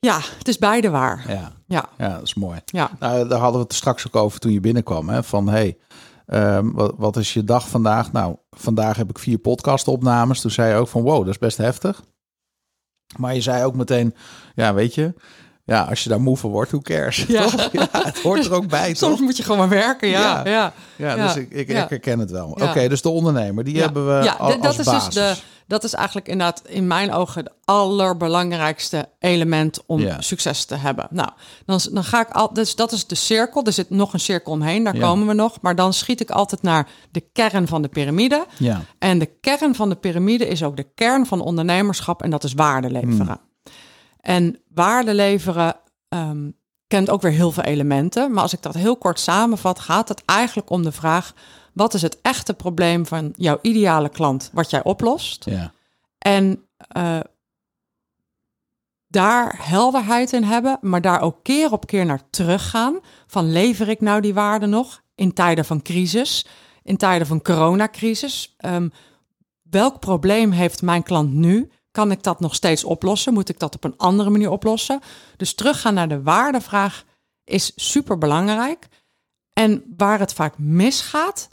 [0.00, 1.24] Ja, het is beide waar.
[1.28, 2.60] ja, Ja, ja, dat is mooi.
[2.64, 2.90] ja.
[2.98, 5.08] Nou, daar hadden we het straks ook over toen je binnenkwam.
[5.08, 5.22] Hè?
[5.22, 5.78] Van hey,
[6.26, 8.12] ehm, wat, wat is je dag vandaag?
[8.12, 10.40] Nou, vandaag heb ik vier podcastopnames.
[10.40, 12.02] Toen zei je ook van wow, dat is best heftig.
[13.16, 14.14] Maar je zei ook meteen,
[14.54, 15.14] ja, weet je,
[15.68, 17.24] ja, als je daar moe van wordt, hoe cares?
[17.28, 17.42] Ja.
[17.42, 17.68] Toch?
[17.72, 19.20] ja, het hoort er ook bij, Soms toch?
[19.20, 20.20] moet je gewoon maar werken, ja.
[20.20, 20.50] Ja.
[20.50, 20.72] ja.
[20.96, 21.26] Ja, Ja.
[21.26, 22.48] dus ik, ik, ik herken het wel.
[22.48, 25.14] Oké, dus de ondernemer, die hebben we ja, al, d- dat als is basis.
[25.14, 30.74] dus de, dat is eigenlijk inderdaad in mijn ogen de allerbelangrijkste element om succes te
[30.74, 31.06] hebben.
[31.10, 31.28] Nou,
[31.66, 33.64] dan, dan ga ik al, dus dat is de cirkel.
[33.64, 35.58] Er zit nog een cirkel omheen, daar komen we nog.
[35.60, 38.46] Maar dan schiet ik altijd naar de kern van de piramide.
[38.56, 42.44] Ja, En de kern van de piramide is ook de kern van ondernemerschap en dat
[42.44, 43.16] is waarde leveren.
[43.26, 43.40] Hmm.
[44.28, 45.76] En waarde leveren
[46.08, 46.50] ehm,
[46.86, 48.32] kent ook weer heel veel elementen.
[48.32, 51.34] Maar als ik dat heel kort samenvat, gaat het eigenlijk om de vraag:
[51.72, 55.44] wat is het echte probleem van jouw ideale klant wat jij oplost?
[55.44, 55.72] ja,
[56.18, 57.20] En eh,
[59.06, 62.98] daar helderheid in hebben, maar daar ook keer op keer naar teruggaan.
[63.26, 66.46] Van lever ik nou die waarde nog in tijden van crisis,
[66.82, 68.54] in tijden van coronacrisis?
[68.56, 68.88] Ehm,
[69.62, 71.70] welk probleem heeft mijn klant nu?
[71.98, 73.32] Kan ik dat nog steeds oplossen?
[73.32, 75.00] Moet ik dat op een andere manier oplossen?
[75.36, 77.04] Dus teruggaan naar de waardevraag
[77.44, 78.88] is super belangrijk.
[79.52, 81.48] En waar het vaak misgaat,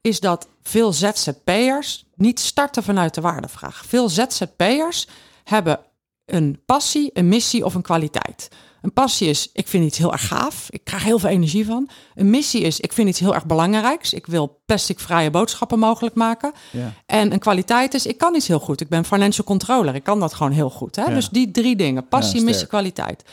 [0.00, 3.84] is dat veel ZZP'ers niet starten vanuit de waardevraag.
[3.86, 5.08] Veel ZZP'ers
[5.44, 5.80] hebben
[6.24, 8.48] een passie, een missie of een kwaliteit.
[8.84, 10.66] Een passie is, ik vind iets heel erg gaaf.
[10.70, 11.88] Ik krijg heel veel energie van.
[12.14, 14.12] Een missie is, ik vind iets heel erg belangrijks.
[14.12, 16.52] Ik wil plasticvrije boodschappen mogelijk maken.
[16.70, 16.92] ja.
[17.06, 18.80] En een kwaliteit is, ik kan iets heel goed.
[18.80, 19.94] Ik ben financial controller.
[19.94, 20.96] Ik kan dat gewoon heel goed.
[20.96, 21.02] Hè?
[21.04, 21.14] Ja.
[21.14, 23.24] Dus die drie dingen, passie, missie, kwaliteit.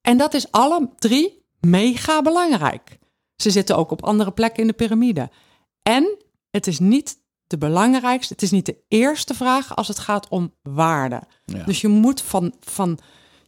[0.00, 2.98] En dat is alle drie mega belangrijk.
[3.36, 5.30] Ze zitten ook op andere plekken in de piramide.
[5.82, 6.16] En
[6.50, 10.54] het is niet de belangrijkste, het is niet de eerste vraag als het gaat om
[10.62, 11.22] waarde.
[11.66, 12.98] Dus je moet van, van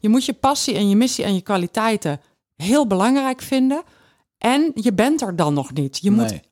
[0.01, 2.21] je moet je passie en je missie en je kwaliteiten
[2.57, 3.83] heel belangrijk vinden.
[4.39, 5.99] En je bent er dan nog niet.
[6.03, 6.43] Je moet Nee.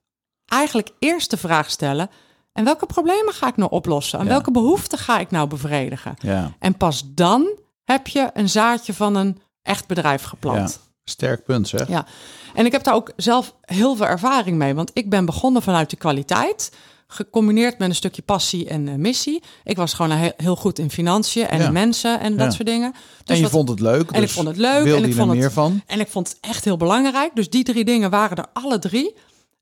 [0.47, 2.11] eigenlijk eerst de vraag stellen:
[2.53, 4.19] en welke problemen ga ik nou oplossen?
[4.19, 4.31] En Ja.
[4.31, 6.15] welke behoeften ga ik nou bevredigen?
[6.19, 7.49] ja, En pas dan
[7.85, 10.71] heb je een zaadje van een echt bedrijf geplant.
[10.83, 10.87] ja.
[11.05, 11.89] Sterk punt, zeg.
[11.89, 12.07] Ja,
[12.55, 14.75] en ik heb daar ook zelf heel veel ervaring mee.
[14.75, 16.73] Want ik ben begonnen vanuit de kwaliteit.
[17.11, 19.42] Gecombineerd met een stukje passie en eh, missie.
[19.64, 21.66] Ik was gewoon heel, heel goed in financiën en Ja.
[21.66, 22.92] in mensen en dat soort dingen.
[22.92, 24.11] Dus en je wat- vond het leuk.
[24.11, 24.87] en ik dus vond het leuk.
[24.87, 25.83] En ik vond er het, meer van?
[25.87, 27.31] En ik vond het echt heel belangrijk.
[27.35, 29.14] Dus die drie dingen waren er alle drie.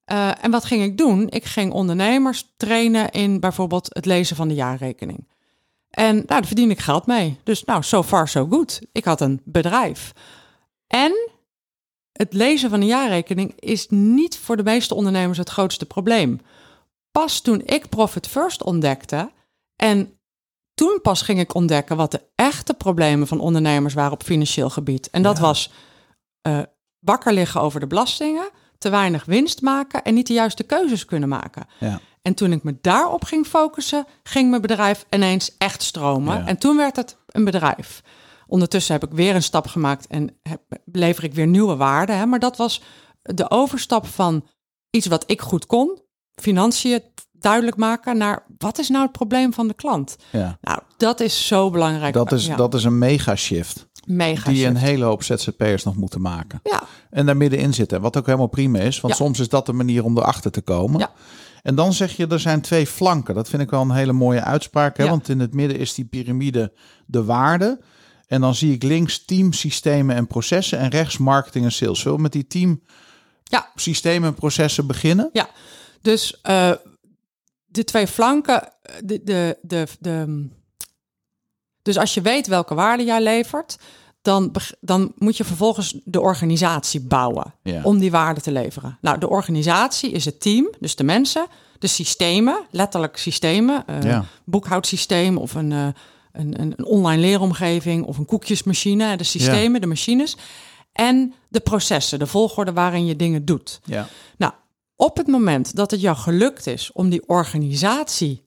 [0.04, 1.28] Eh, en wat ging ik doen?
[1.30, 5.28] Ik ging ondernemers trainen in bijvoorbeeld het lezen van de jaarrekening.
[5.90, 7.38] En nou, daar verdien ik geld mee.
[7.44, 8.80] Dus nou, so far so good.
[8.92, 10.12] Ik had een bedrijf.
[10.86, 11.30] En
[12.12, 16.40] het lezen van een jaarrekening is niet voor de meeste ondernemers het grootste probleem.
[17.16, 19.32] Pas toen ik Profit First ontdekte
[19.76, 20.18] en
[20.74, 25.10] toen pas ging ik ontdekken wat de echte problemen van ondernemers waren op financieel gebied.
[25.10, 25.42] En dat Ja.
[25.42, 25.70] was
[26.40, 26.58] eh,
[26.98, 28.48] wakker liggen over de belastingen,
[28.78, 31.66] te weinig winst maken en niet de juiste keuzes kunnen maken.
[31.80, 32.00] Ja.
[32.22, 36.38] En toen ik me daarop ging focussen, ging mijn bedrijf ineens echt stromen.
[36.38, 36.46] Ja.
[36.46, 38.02] En toen werd het een bedrijf.
[38.46, 42.18] Ondertussen heb ik weer een stap gemaakt en heb, lever ik weer nieuwe waarden.
[42.18, 42.26] Hè?
[42.26, 42.82] Maar dat was
[43.22, 44.48] de overstap van
[44.90, 46.04] iets wat ik goed kon,
[46.42, 47.00] financiën
[47.32, 50.16] duidelijk maken, naar wat is nou het probleem van de klant?
[50.32, 50.58] Ja.
[50.60, 52.14] Nou, dat is zo belangrijk.
[52.14, 53.86] Dat is, Ja, dat is een mega shift.
[54.06, 54.50] mega.
[54.50, 56.60] Die een hele hoop ZZP'ers nog moeten maken.
[56.64, 58.00] Ja, En daar middenin zitten.
[58.00, 59.00] Wat ook helemaal prima is.
[59.00, 59.24] Want Ja.
[59.24, 60.98] soms is dat de manier om erachter te komen.
[61.00, 61.10] Ja.
[61.62, 63.34] En dan zeg je, er zijn twee flanken.
[63.34, 64.96] Dat vind ik wel een hele mooie uitspraak.
[64.96, 65.04] Hè?
[65.04, 65.10] Ja.
[65.10, 66.72] Want in het midden is die piramide
[67.06, 67.80] de waarde.
[68.26, 70.78] En dan zie ik links team, systemen en processen.
[70.78, 72.00] En rechts marketing en sales.
[72.00, 72.80] Zullen we met die team,
[73.44, 75.30] ja, systemen en processen beginnen?
[75.32, 75.48] ja.
[76.06, 76.72] Dus eh,
[77.64, 78.72] de twee flanken,
[79.04, 80.48] de, de, de, de,
[81.82, 83.78] dus als je weet welke waarde jij levert,
[84.22, 87.82] dan, dan moet je vervolgens de organisatie bouwen Ja.
[87.82, 88.98] om die waarde te leveren.
[89.00, 91.46] Nou, de organisatie is het team, dus de mensen,
[91.78, 94.24] de systemen, letterlijk systemen, eh, Ja.
[94.44, 95.86] boekhoudsysteem of een, eh,
[96.32, 100.36] een, een, een online leeromgeving of een koekjesmachine, de systemen, de machines.
[100.92, 103.80] En de processen, de volgorde waarin je dingen doet.
[103.84, 104.08] Ja.
[104.36, 104.52] Nou,
[104.96, 108.44] op het moment dat het jou gelukt is om die organisatie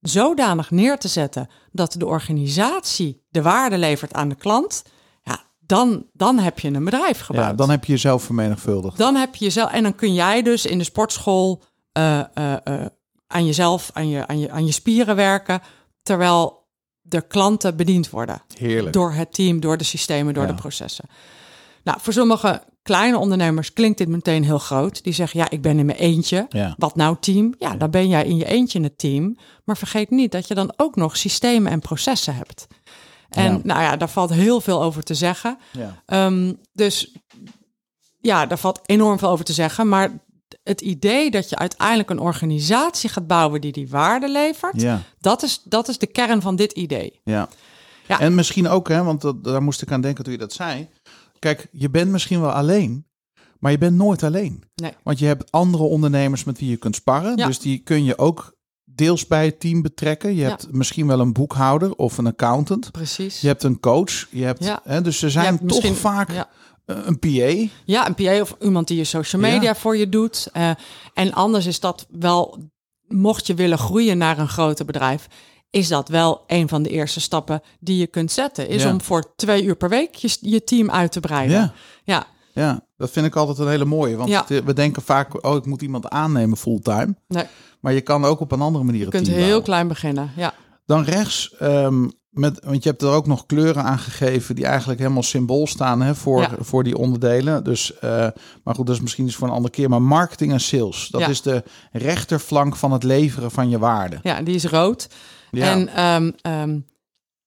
[0.00, 4.82] zodanig neer te zetten dat de organisatie de waarde levert aan de klant,
[5.22, 7.46] ja, dan, dan heb je een bedrijf gebouwd.
[7.46, 8.98] ja, dan heb je jezelf vermenigvuldigd.
[8.98, 12.86] Dan heb je jezelf, en dan kun jij dus in de sportschool eh, eh, eh,
[13.26, 15.60] aan jezelf, aan je, aan, je, aan je spieren werken,
[16.02, 16.60] terwijl
[17.00, 18.42] de klanten bediend worden.
[18.56, 18.92] Heerlijk.
[18.92, 20.48] Door het team, door de systemen, door Ja.
[20.48, 21.04] de processen.
[21.84, 25.04] Nou, voor sommige kleine ondernemers klinkt dit meteen heel groot.
[25.04, 26.46] Die zeggen, ja, ik ben in mijn eentje.
[26.48, 26.74] Ja.
[26.78, 27.54] Wat nou team?
[27.58, 29.36] Ja, dan ben jij in je eentje in het team.
[29.64, 32.66] Maar vergeet niet dat je dan ook nog systemen en processen hebt.
[33.28, 33.60] En Ja.
[33.62, 35.58] nou ja, daar valt heel veel over te zeggen.
[35.72, 36.02] Ja.
[36.06, 37.12] Ehm, dus
[38.20, 39.88] ja, daar valt enorm veel over te zeggen.
[39.88, 40.10] Maar
[40.62, 45.00] het idee dat je uiteindelijk een organisatie gaat bouwen die die waarde levert, Ja.
[45.18, 47.20] dat, is, dat is de kern van dit idee.
[47.24, 47.48] Ja.
[48.06, 48.20] Ja.
[48.20, 50.88] En misschien ook, hè, want dat, daar moest ik aan denken toen je dat zei.
[51.42, 53.06] Kijk, je bent misschien wel alleen,
[53.58, 54.62] maar je bent nooit alleen.
[54.74, 54.92] Nee.
[55.02, 57.36] Want je hebt andere ondernemers met wie je kunt sparren.
[57.36, 57.46] Ja.
[57.46, 60.30] Dus die kun je ook deels bij het team betrekken.
[60.34, 60.48] Je Ja.
[60.48, 62.90] hebt misschien wel een boekhouder of een accountant.
[62.90, 63.40] Precies.
[63.40, 64.26] Je hebt een coach.
[64.30, 64.80] Je hebt, Ja.
[64.84, 66.44] hè, dus er Je zijn toch misschien- vaak eh,
[66.84, 67.70] een PA.
[67.84, 70.48] Ja, een PA of iemand die je social media voor je doet.
[70.52, 70.70] Eh,
[71.14, 72.58] en anders is dat wel,
[73.08, 75.26] mocht je willen groeien naar een groter bedrijf,
[75.72, 78.68] is dat wel een van de eerste stappen die je kunt zetten.
[78.68, 78.90] Is Ja.
[78.90, 81.56] om voor twee uur per week je, je team uit te breiden.
[81.56, 81.72] Ja.
[82.04, 84.16] ja, Ja, dat vind ik altijd een hele mooie.
[84.16, 84.44] Want Ja.
[84.46, 87.14] het- we denken vaak, oh, ik moet iemand aannemen fulltime.
[87.28, 87.44] nee,
[87.80, 89.62] Maar je kan ook op een andere manier je kunt heel bouwen.
[89.62, 90.30] klein beginnen.
[90.36, 90.54] Ja,
[90.86, 95.00] Dan rechts, ehm, met, want je hebt er ook nog kleuren aan gegeven die eigenlijk
[95.00, 96.50] helemaal symbool staan hè, voor, Ja.
[96.60, 97.64] voor die onderdelen.
[97.64, 98.28] Dus, eh,
[98.64, 99.88] maar goed, dat is misschien iets voor een andere keer.
[99.88, 101.26] Maar marketing en sales, dat Ja.
[101.28, 104.18] is de rechterflank van het leveren van je waarde.
[104.22, 105.08] ja die is rood.
[105.52, 105.70] Ja.
[105.70, 106.78] En, ehm, ehm,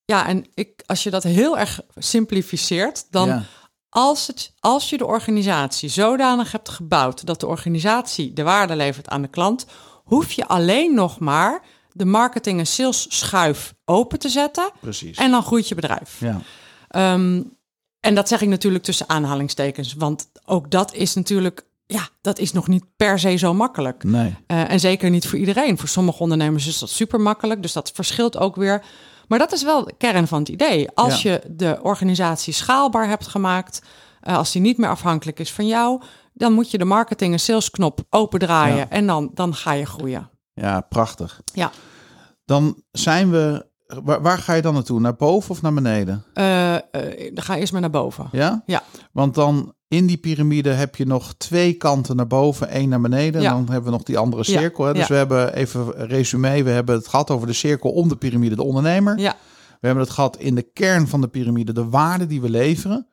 [0.06, 3.44] ja, en ik, als je dat heel erg simplificeert, dan Ja.
[3.90, 9.10] als, het, als je de organisatie zodanig hebt gebouwd dat de organisatie de waarde levert
[9.10, 9.66] aan de klant,
[10.04, 15.18] hoef je alleen nog maar de marketing en sales schuif open te zetten Precies.
[15.18, 16.20] en dan groeit je bedrijf.
[16.20, 16.42] ja.
[16.88, 17.42] Ehm,
[18.00, 22.52] en dat zeg ik natuurlijk tussen aanhalingstekens, want ook dat is natuurlijk, ja, dat is
[22.52, 24.04] nog niet per se zo makkelijk.
[24.04, 24.36] Nee.
[24.48, 25.78] Eh, en zeker niet voor iedereen.
[25.78, 27.62] Voor sommige ondernemers is dat super makkelijk.
[27.62, 28.84] Dus dat verschilt ook weer.
[29.28, 30.90] Maar dat is wel de kern van het idee.
[30.92, 31.32] Als Ja.
[31.32, 33.82] je de organisatie schaalbaar hebt gemaakt,
[34.20, 36.02] eh, als die niet meer afhankelijk is van jou,
[36.34, 38.90] dan moet je de marketing en salesknop opendraaien Ja.
[38.90, 40.30] en dan, dan ga je groeien.
[40.54, 41.42] Ja, prachtig.
[41.54, 41.72] Ja.
[42.46, 43.66] Dan zijn we,
[44.04, 45.00] waar, waar ga je dan naartoe?
[45.00, 46.24] Naar boven of naar beneden?
[46.34, 46.76] Eh,
[47.34, 48.28] dan ga eerst maar naar boven.
[48.32, 48.64] Ja?
[48.66, 48.84] Ja.
[49.12, 53.42] Want dan in die piramide heb je nog twee kanten naar boven, één naar beneden.
[53.42, 53.50] Ja.
[53.50, 54.86] En dan hebben we nog die andere Ja, cirkel.
[54.86, 54.94] Hè?
[54.94, 55.08] Dus ja.
[55.08, 56.64] we hebben even resume.
[56.64, 59.20] We hebben het gehad over de cirkel om de piramide, de ondernemer.
[59.20, 59.36] Ja,
[59.68, 63.08] We hebben het gehad in de kern van de piramide, de waarde die we leveren.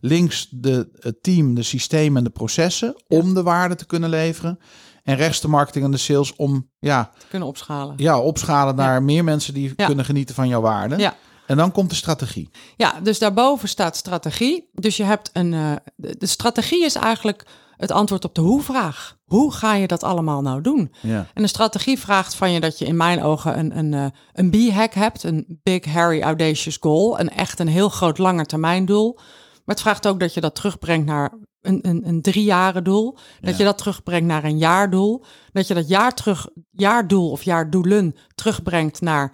[0.00, 4.58] Links de, het team, de systemen en de processen om de waarde te kunnen leveren.
[5.06, 7.94] En rechts de marketing en de sales om ja, te kunnen opschalen.
[7.98, 9.86] ja, opschalen naar meer mensen die Ja.
[9.86, 10.96] kunnen genieten van jouw waarde.
[10.98, 11.14] Ja.
[11.46, 12.50] En dan komt de strategie.
[12.76, 14.68] Ja, dus daarboven staat strategie.
[14.72, 15.54] Dus je hebt een.
[15.54, 19.16] eh, de, de strategie is eigenlijk het antwoord op de hoe-vraag.
[19.24, 20.94] Hoe ga je dat allemaal nou doen?
[21.02, 21.26] Ja.
[21.34, 24.50] En een strategie vraagt van je dat je in mijn ogen een, een, eh, een
[24.50, 25.22] B-hack hebt.
[25.22, 27.20] Een big, hairy, audacious goal.
[27.20, 29.12] Een echt een heel groot langetermijndoel.
[29.14, 31.32] Maar het vraagt ook dat je dat terugbrengt naar
[31.66, 33.12] een, een, een driejaren doel.
[33.40, 33.56] Dat Ja.
[33.58, 35.24] je dat terugbrengt naar een jaardoel.
[35.52, 39.32] Dat je dat jaar terug, jaardoel of jaardoelen terugbrengt naar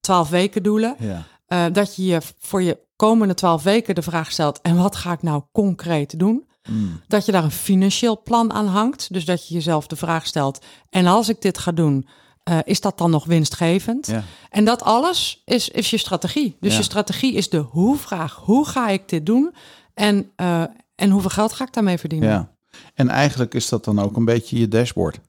[0.00, 0.96] twaalf weken doelen.
[0.98, 1.22] Ja.
[1.46, 5.12] Eh, dat je je voor je komende twaalf weken de vraag stelt: en wat ga
[5.12, 6.48] ik nou concreet doen?
[6.70, 7.00] Mm.
[7.06, 9.12] Dat je daar een financieel plan aan hangt.
[9.12, 12.08] Dus dat je jezelf de vraag stelt: en als ik dit ga doen,
[12.42, 14.06] eh, is dat dan nog winstgevend?
[14.06, 14.22] Ja.
[14.50, 16.56] En dat alles is, is je strategie.
[16.60, 16.78] Dus Ja.
[16.78, 18.34] je strategie is de hoe-vraag.
[18.44, 19.54] Hoe ga ik dit doen?
[19.94, 20.62] En, eh,
[20.96, 22.28] en hoeveel geld ga ik daarmee verdienen?
[22.28, 22.52] ja.
[22.94, 25.20] En eigenlijk is dat dan ook een beetje je dashboard.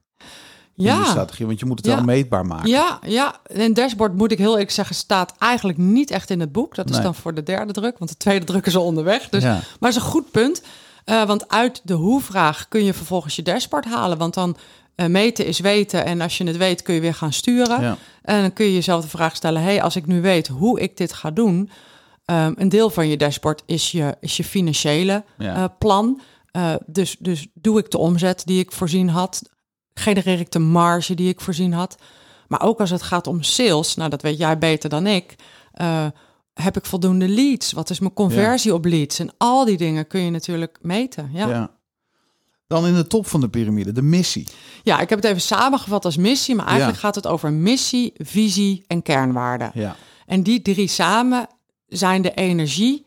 [0.74, 1.04] ja.
[1.04, 1.94] strategie, want je moet het Ja.
[1.94, 2.68] wel meetbaar maken.
[2.68, 3.36] Ja, ja.
[3.46, 6.74] En dashboard moet ik heel eerlijk zeggen, staat eigenlijk niet echt in het boek.
[6.74, 9.28] Dat is dan voor de derde druk, want de tweede druk is al onderweg.
[9.28, 9.60] Dus, Ja.
[9.80, 10.62] Maar is een goed punt.
[11.04, 14.18] Eh, want uit de hoe-vraag kun je vervolgens je dashboard halen.
[14.18, 14.56] Want dan
[14.94, 16.04] eh, meten is weten.
[16.04, 17.80] En als je het weet, kun je weer gaan sturen.
[17.80, 17.96] Ja.
[18.22, 20.96] En dan kun je jezelf de vraag stellen: hey, als ik nu weet hoe ik
[20.96, 21.70] dit ga doen.
[22.26, 25.54] Ehm, een deel van je dashboard is je, is je financiële Ja.
[25.56, 26.20] eh, plan.
[26.50, 29.42] Eh, dus, dus doe ik de omzet die ik voorzien had?
[29.94, 31.96] Genereer ik de marge die ik voorzien had?
[32.48, 35.34] Maar ook als het gaat om sales, nou dat weet jij beter dan ik.
[35.72, 36.06] eh,
[36.54, 37.72] heb ik voldoende leads?
[37.72, 39.18] Wat is mijn conversie op leads?
[39.18, 41.30] En al die dingen kun je natuurlijk meten.
[41.32, 41.48] Ja.
[41.48, 41.70] Ja.
[42.66, 44.48] Dan in de top van de piramide, de missie.
[44.82, 47.04] ja, ik heb het even samengevat als missie, maar eigenlijk Ja.
[47.04, 49.70] gaat het over missie, visie en kernwaarden.
[49.74, 49.96] Ja.
[50.26, 51.46] En die drie samen
[51.86, 53.06] zijn de energie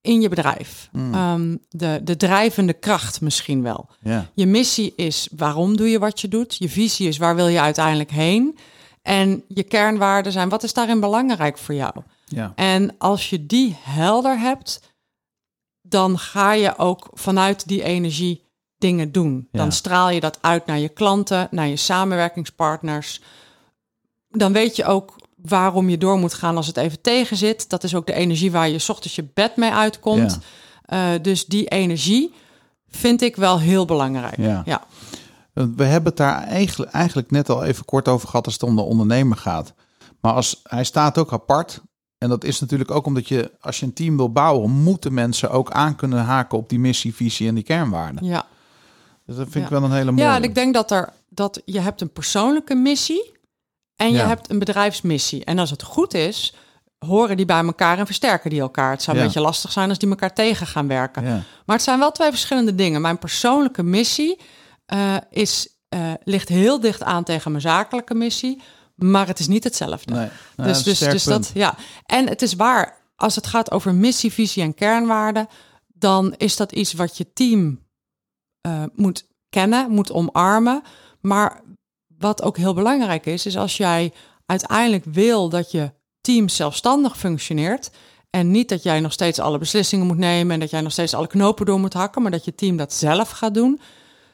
[0.00, 0.88] in je bedrijf.
[0.92, 1.14] Mm.
[1.14, 3.88] Ehm, de, de drijvende kracht misschien wel.
[4.34, 6.56] Je missie is waarom doe je wat je doet.
[6.56, 8.58] Je visie is waar wil je uiteindelijk heen.
[9.02, 11.94] En je kernwaarden zijn wat is daarin belangrijk voor jou.
[12.54, 14.80] En als je die helder hebt,
[15.82, 18.44] dan ga je ook vanuit die energie
[18.78, 19.48] dingen doen.
[19.50, 19.58] Ja.
[19.58, 23.20] Dan straal je dat uit naar je klanten, naar je samenwerkingspartners.
[24.28, 27.68] Dan weet je ook waarom je door moet gaan als het even tegen zit.
[27.68, 30.38] Dat is ook de energie waar je 's ochtends je bed mee uitkomt.
[30.84, 32.34] Eh, dus die energie
[32.88, 34.36] vind ik wel heel belangrijk.
[34.36, 34.62] Ja.
[34.64, 34.84] ja.
[35.52, 38.76] We hebben het daar eigenlijk, eigenlijk net al even kort over gehad als het om
[38.76, 39.74] de ondernemer gaat.
[40.20, 41.80] Maar als, hij staat ook apart.
[42.18, 45.50] En dat is natuurlijk ook omdat je, als je een team wil bouwen, moeten mensen
[45.50, 48.24] ook aan kunnen haken op die missie, visie en die kernwaarden.
[48.24, 48.46] ja.
[49.26, 50.26] Dus dat vind ik wel een hele mooie.
[50.28, 53.32] Ja, en ik denk dat er dat je hebt een persoonlijke missie
[53.96, 54.26] en je Ja.
[54.26, 55.44] hebt een bedrijfsmissie.
[55.44, 56.54] En als het goed is,
[56.98, 58.90] horen die bij elkaar en versterken die elkaar.
[58.90, 59.22] Het zou Ja.
[59.22, 61.24] een beetje lastig zijn als die elkaar tegen gaan werken.
[61.24, 61.42] Ja.
[61.66, 63.00] Maar het zijn wel twee verschillende dingen.
[63.00, 64.40] Mijn persoonlijke missie
[64.86, 68.62] eh, is, eh, ligt heel dicht aan tegen mijn zakelijke missie,
[68.94, 70.12] maar het is niet hetzelfde.
[70.14, 70.28] Nee.
[70.56, 71.24] Nou, dus dus, dus punt.
[71.24, 71.74] dat, ja.
[72.04, 75.48] En het is waar, als het gaat over missie, visie en kernwaarden,
[75.86, 77.84] dan is dat iets wat je team
[78.60, 80.82] eh, moet kennen, moet omarmen.
[81.20, 81.60] Maar
[82.18, 84.12] wat ook heel belangrijk is, is als jij
[84.46, 87.90] uiteindelijk wil dat je team zelfstandig functioneert.
[88.30, 91.14] En niet dat jij nog steeds alle beslissingen moet nemen en dat jij nog steeds
[91.14, 93.80] alle knopen door moet hakken, maar dat je team dat zelf gaat doen.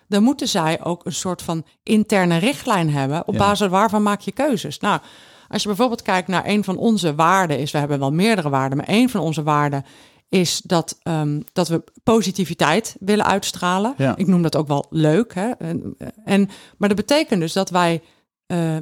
[0.08, 3.26] Dan moeten zij ook een soort van interne richtlijn hebben.
[3.26, 3.38] Op Ja.
[3.38, 4.78] basis waarvan maak je keuzes.
[4.78, 5.00] Nou,
[5.48, 8.78] als je bijvoorbeeld kijkt naar een van onze waarden, is we hebben wel meerdere waarden,
[8.78, 9.84] maar een van onze waarden
[10.32, 13.94] is dat, ehm, dat we positiviteit willen uitstralen.
[13.96, 14.16] Ja.
[14.16, 15.34] Ik noem dat ook wel leuk.
[15.34, 15.50] Hè?
[15.50, 18.02] En, en, maar dat betekent dus dat wij
[18.46, 18.76] eh,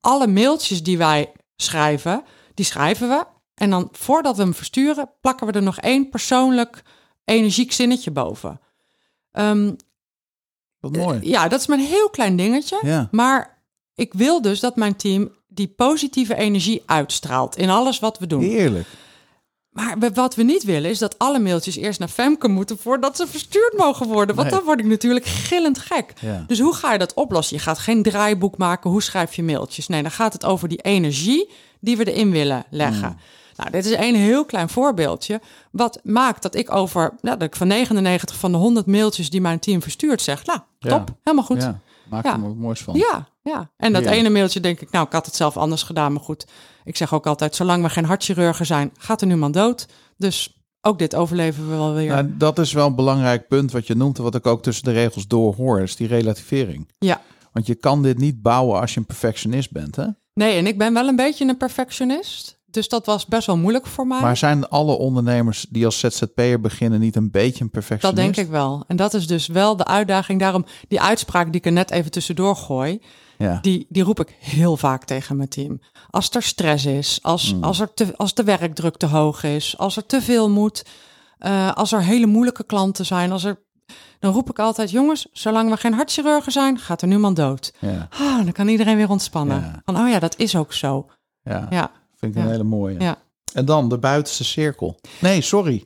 [0.00, 3.24] alle mailtjes die wij schrijven, die schrijven we.
[3.54, 6.82] En dan voordat we hem versturen, plakken we er nog één persoonlijk
[7.24, 8.60] energiek zinnetje boven.
[9.32, 9.72] Ehm,
[10.80, 11.18] Wat mooi.
[11.22, 12.78] ja, dat is maar een heel klein dingetje.
[12.82, 13.08] Ja.
[13.10, 13.62] Maar
[13.94, 18.42] ik wil dus dat mijn team die positieve energie uitstraalt in alles wat we doen.
[18.42, 18.86] Heerlijk.
[19.70, 23.26] Maar wat we niet willen is dat alle mailtjes eerst naar Femke moeten voordat ze
[23.26, 24.34] verstuurd mogen worden.
[24.36, 24.56] Want Nee.
[24.56, 26.12] dan word ik natuurlijk gillend gek.
[26.20, 26.44] Ja.
[26.46, 27.56] Dus hoe ga je dat oplossen?
[27.56, 28.90] Je gaat geen draaiboek maken.
[28.90, 29.86] Hoe schrijf je mailtjes?
[29.86, 33.06] Nee, dan gaat het over die energie die we erin willen leggen.
[33.08, 33.16] Hmm.
[33.56, 35.40] Nou, dit is een heel klein voorbeeldje.
[35.70, 39.40] Wat maakt dat ik over, nou, dat ik van 99 van de 100 mailtjes die
[39.40, 40.88] mijn team verstuurt zeg, nou, Ja.
[40.90, 41.62] top, helemaal goed.
[41.62, 41.80] Ja.
[42.08, 42.94] Maak er moois van.
[42.96, 43.70] Ja, ja.
[43.76, 46.46] En dat ene mailtje denk ik, nou, ik had het zelf anders gedaan, maar goed.
[46.84, 49.86] Ik zeg ook altijd, zolang we geen hartchirurgen zijn, gaat er niemand dood.
[50.16, 52.08] Dus ook dit overleven we wel weer.
[52.08, 54.84] Nou, dat is wel een belangrijk punt wat je noemt, en wat ik ook tussen
[54.84, 56.88] de regels door hoor, is die relativering.
[56.98, 57.20] ja.
[57.52, 60.06] Want je kan dit niet bouwen als je een perfectionist bent, hè?
[60.34, 62.60] Nee, en ik ben wel een beetje een perfectionist.
[62.66, 64.20] Dus dat was best wel moeilijk voor mij.
[64.20, 68.16] Maar zijn alle ondernemers die als ZZP'er beginnen niet een beetje een dat perfectionist?
[68.34, 68.84] denk ik wel.
[68.86, 70.40] En dat is dus wel de uitdaging.
[70.40, 73.00] Daarom die uitspraak die ik er net even tussendoor gooi,
[73.46, 73.58] Ja.
[73.62, 75.80] die, die roep ik heel vaak tegen mijn team.
[76.10, 77.64] Als er stress is, als, Hmm.
[77.64, 80.84] als, er te, als de werkdruk te hoog is, als er te veel moet,
[81.38, 83.60] eh, als er hele moeilijke klanten zijn, als er,
[84.18, 87.72] dan roep ik altijd: jongens, zolang we geen hartchirurgen zijn, gaat er niemand dood.
[87.78, 88.08] Ja.
[88.10, 89.60] Ah, dan kan iedereen weer ontspannen.
[89.60, 89.82] Ja.
[89.84, 91.06] Van, oh ja, dat is ook zo.
[91.42, 93.00] ja, Ja, vind ik een hele mooie.
[93.00, 93.16] ja.
[93.52, 95.00] En dan de buitenste cirkel.
[95.20, 95.84] Nee, sorry.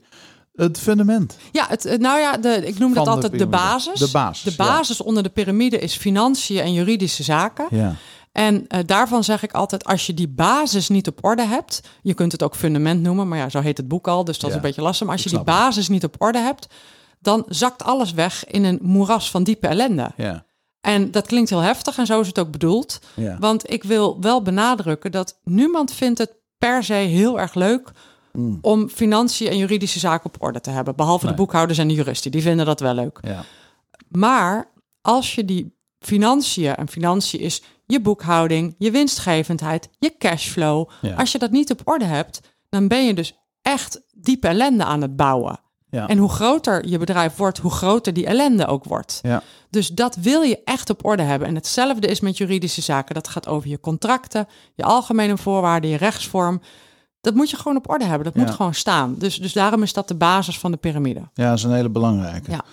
[0.54, 1.36] Het fundament.
[1.52, 3.68] Ja, het, het- nou ja, de, ik noem dat Van de altijd de, piramide.
[3.68, 3.98] basis.
[4.00, 7.66] De basis, De basis onder de piramide is financiën en juridische zaken.
[7.70, 7.94] Ja.
[8.32, 12.14] En eh, daarvan zeg ik altijd, als je die basis niet op orde hebt, je
[12.14, 14.56] kunt het ook fundament noemen, maar ja, zo heet het boek al, dus dat is
[14.56, 15.06] een beetje lastig.
[15.06, 16.66] Maar als ik je die basis niet op orde hebt,
[17.20, 20.10] dan zakt alles weg in een moeras van diepe ellende.
[20.16, 20.44] Ja.
[20.80, 22.98] En dat klinkt heel heftig en zo is het ook bedoeld.
[23.14, 23.36] Ja.
[23.40, 27.90] Want ik wil wel benadrukken dat niemand vindt het per se heel erg leuk
[28.38, 28.58] Mm.
[28.60, 30.96] om financiën en juridische zaken op orde te hebben.
[30.96, 31.34] Behalve Nee.
[31.34, 33.18] de boekhouders en de juristen, die vinden dat wel leuk.
[33.22, 33.44] Ja.
[34.08, 34.70] Maar
[35.00, 40.90] als je die financiën, en financiën is je boekhouding, je winstgevendheid, je cashflow.
[41.00, 41.14] Ja.
[41.14, 45.02] Als je dat niet op orde hebt, dan ben je dus echt diepe ellende aan
[45.02, 45.58] het bouwen.
[45.90, 46.08] Ja.
[46.08, 49.18] En hoe groter je bedrijf wordt, hoe groter die ellende ook wordt.
[49.22, 49.42] Ja.
[49.70, 51.48] Dus dat wil je echt op orde hebben.
[51.48, 53.14] En hetzelfde is met juridische zaken.
[53.14, 56.60] Dat gaat over je contracten, je algemene voorwaarden, je rechtsvorm.
[57.24, 58.24] Dat moet je gewoon op orde hebben.
[58.24, 59.14] Dat moet gewoon staan.
[59.18, 61.20] Dus, dus daarom is dat de basis van de piramide.
[61.34, 62.50] Ja, dat is een hele belangrijke.
[62.50, 62.64] Ja.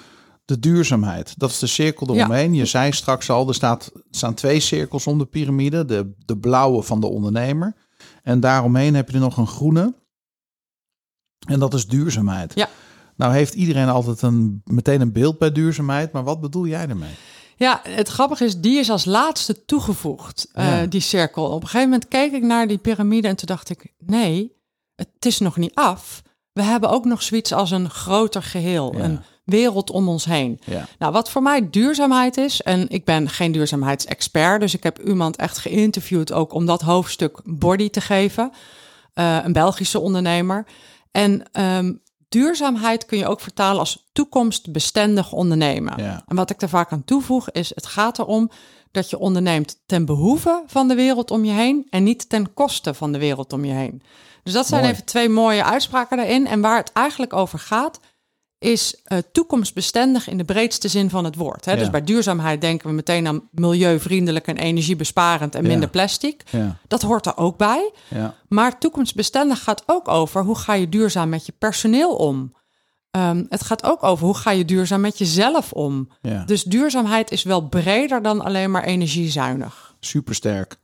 [0.45, 2.19] De duurzaamheid, dat is de cirkel Ja.
[2.19, 2.53] eromheen.
[2.53, 5.85] Je zei straks al, er, staat, staan twee cirkels om de piramide.
[5.85, 7.75] De, de blauwe van de ondernemer.
[8.23, 9.93] En daaromheen heb je er nog een groene.
[11.47, 12.55] En dat is duurzaamheid.
[12.55, 12.69] Ja.
[13.15, 16.11] Nou heeft iedereen altijd een, meteen een beeld bij duurzaamheid.
[16.11, 17.13] Maar wat bedoel jij ermee?
[17.61, 20.85] Ja, het grappige is, die is als laatste toegevoegd, eh, Ja.
[20.85, 21.43] die cirkel.
[21.45, 24.55] Op een gegeven moment keek ik naar die piramide en toen dacht ik, nee,
[24.95, 26.21] het is nog niet af.
[26.53, 29.03] We hebben ook nog zoiets als een groter geheel, Ja.
[29.03, 30.59] een wereld om ons heen.
[30.65, 30.87] Ja.
[30.99, 35.35] Nou, wat voor mij duurzaamheid is, en ik ben geen duurzaamheidsexpert, dus ik heb iemand
[35.35, 38.51] echt geïnterviewd ook om dat hoofdstuk body te geven.
[39.13, 40.65] Eh, een Belgische ondernemer.
[41.11, 41.93] En ehm,
[42.31, 46.03] duurzaamheid kun je ook vertalen als toekomstbestendig ondernemen.
[46.03, 46.23] Ja.
[46.27, 48.51] En wat ik er vaak aan toevoeg is, het gaat erom
[48.91, 52.93] dat je onderneemt ten behoeve van de wereld om je heen en niet ten koste
[52.93, 54.01] van de wereld om je heen.
[54.43, 54.93] Dus dat zijn Mooi.
[54.93, 56.47] even twee mooie uitspraken daarin.
[56.47, 57.99] En waar het eigenlijk over gaat,
[58.61, 61.65] is eh, toekomstbestendig in de breedste zin van het woord.
[61.65, 61.71] Hè?
[61.71, 61.77] Ja.
[61.77, 65.67] Dus bij duurzaamheid denken we meteen aan milieuvriendelijk en energiebesparend en Ja.
[65.67, 66.43] minder plastic.
[66.49, 66.77] Ja.
[66.87, 67.91] Dat hoort er ook bij.
[68.07, 68.35] Ja.
[68.47, 72.53] Maar toekomstbestendig gaat ook over hoe ga je duurzaam met je personeel om.
[73.11, 76.09] Ehm, het gaat ook over hoe ga je duurzaam met jezelf om.
[76.45, 79.95] Dus duurzaamheid is wel breder dan alleen maar energiezuinig.
[79.99, 80.77] Supersterk.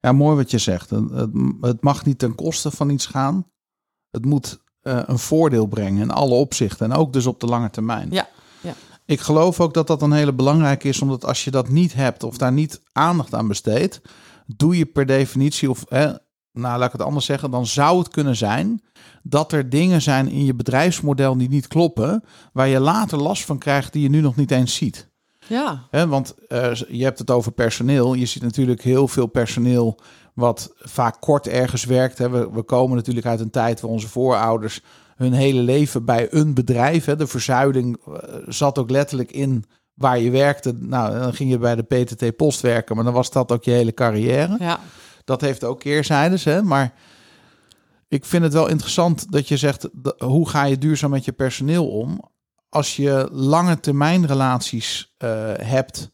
[0.00, 0.90] Ja, mooi wat je zegt.
[1.60, 3.46] Het mag niet ten koste van iets gaan.
[4.10, 6.90] Het moet eh, een voordeel brengen in alle opzichten.
[6.90, 8.08] En ook dus op de lange termijn.
[8.10, 8.28] Ja,
[8.60, 8.74] ja.
[9.04, 11.02] Ik geloof ook dat dat een hele belangrijke is.
[11.02, 14.00] Omdat als je dat niet hebt of daar niet aandacht aan besteedt.
[14.46, 15.84] Doe je per definitie of...
[15.88, 16.06] Hè,
[16.52, 17.50] nou, laat ik het anders zeggen.
[17.50, 18.82] Dan zou het kunnen zijn
[19.22, 22.24] dat er dingen zijn in je bedrijfsmodel die niet kloppen.
[22.52, 25.08] Waar je later last van krijgt die je nu nog niet eens ziet.
[25.46, 28.14] Ja, want eh, je hebt het over personeel.
[28.14, 29.98] Je ziet natuurlijk heel veel personeel
[30.40, 32.18] wat vaak kort ergens werkt.
[32.18, 32.30] Hè.
[32.30, 34.82] We, we komen natuurlijk uit een tijd waar onze voorouders
[35.16, 37.04] hun hele leven bij een bedrijf.
[37.04, 37.16] Hè.
[37.16, 38.12] De verzuiling eh,
[38.46, 39.64] zat ook letterlijk in
[39.94, 40.72] waar je werkte.
[40.78, 43.70] Nou, dan ging je bij de PTT Post werken, maar dan was dat ook je
[43.70, 44.56] hele carrière.
[44.58, 44.80] ja.
[45.24, 46.62] Dat heeft ook keerzijdes, hè.
[46.62, 46.92] Maar
[48.08, 49.88] ik vind het wel interessant dat je zegt,
[50.18, 52.30] hoe ga je duurzaam met je personeel om?
[52.68, 56.10] Als je lange termijn relaties eh, hebt,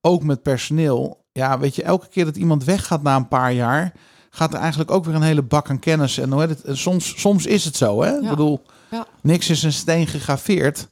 [0.00, 1.19] ook met personeel.
[1.32, 3.92] Ja, weet je, elke keer dat iemand weggaat na een paar jaar,
[4.30, 6.18] gaat er eigenlijk ook weer een hele bak aan kennis.
[6.18, 6.62] En hoe het?
[6.62, 8.18] En soms, soms is het zo, hè?
[8.20, 9.06] Ik bedoel, Ja.
[9.22, 10.88] niks is een steen gegraveerd.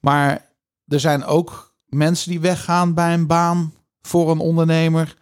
[0.00, 0.46] Maar
[0.86, 5.16] er zijn ook mensen die weggaan bij een baan voor een ondernemer,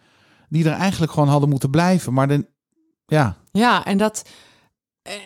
[0.49, 2.13] die er eigenlijk gewoon hadden moeten blijven.
[2.13, 2.45] Maar de,
[3.05, 4.23] ja, Ja, en dat.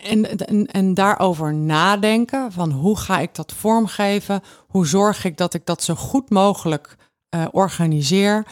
[0.04, 4.42] En, en, en daarover nadenken van hoe ga ik dat vormgeven?
[4.68, 6.96] Hoe zorg ik dat ik dat zo goed mogelijk
[7.28, 8.46] eh, organiseer?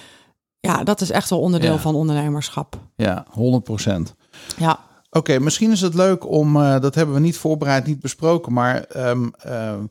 [0.61, 1.79] Ja, dat is echt wel onderdeel Ja.
[1.79, 2.77] van ondernemerschap.
[2.97, 4.15] ja, 100 procent.
[4.57, 4.79] Ja,
[5.13, 8.83] Oké, misschien is het leuk om, eh, dat hebben we niet voorbereid, niet besproken, maar
[8.83, 9.85] ehm, ehm,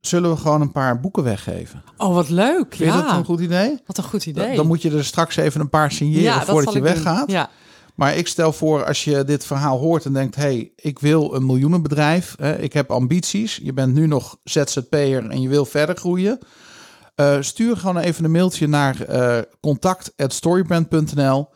[0.00, 1.82] zullen we gewoon een paar boeken weggeven?
[1.96, 2.74] oh wat leuk.
[2.74, 3.80] Vind je ja, dat een goed idee?
[3.86, 4.56] wat een goed idee.
[4.56, 7.30] Dan moet je er straks even een paar signeren ja, voordat je weggaat.
[7.30, 7.50] Ja,
[7.94, 10.34] Maar ik stel voor, als je dit verhaal hoort en denkt...
[10.36, 13.60] hey, ik wil een miljoenenbedrijf, hè, ik heb ambities.
[13.62, 16.38] Je bent nu nog ZZP'er en je wil verder groeien.
[17.16, 21.48] Eh, stuur gewoon even een mailtje naar eh contact@storybrand.nl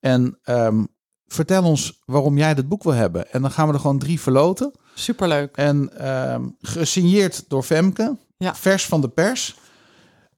[0.00, 0.84] en ehm,
[1.26, 3.32] vertel ons waarom jij dit boek wil hebben.
[3.32, 4.72] En dan gaan we er gewoon drie verloten.
[4.94, 5.56] superleuk.
[5.56, 8.54] En ehm, gesigneerd door Femke, Ja.
[8.54, 9.56] vers van de pers.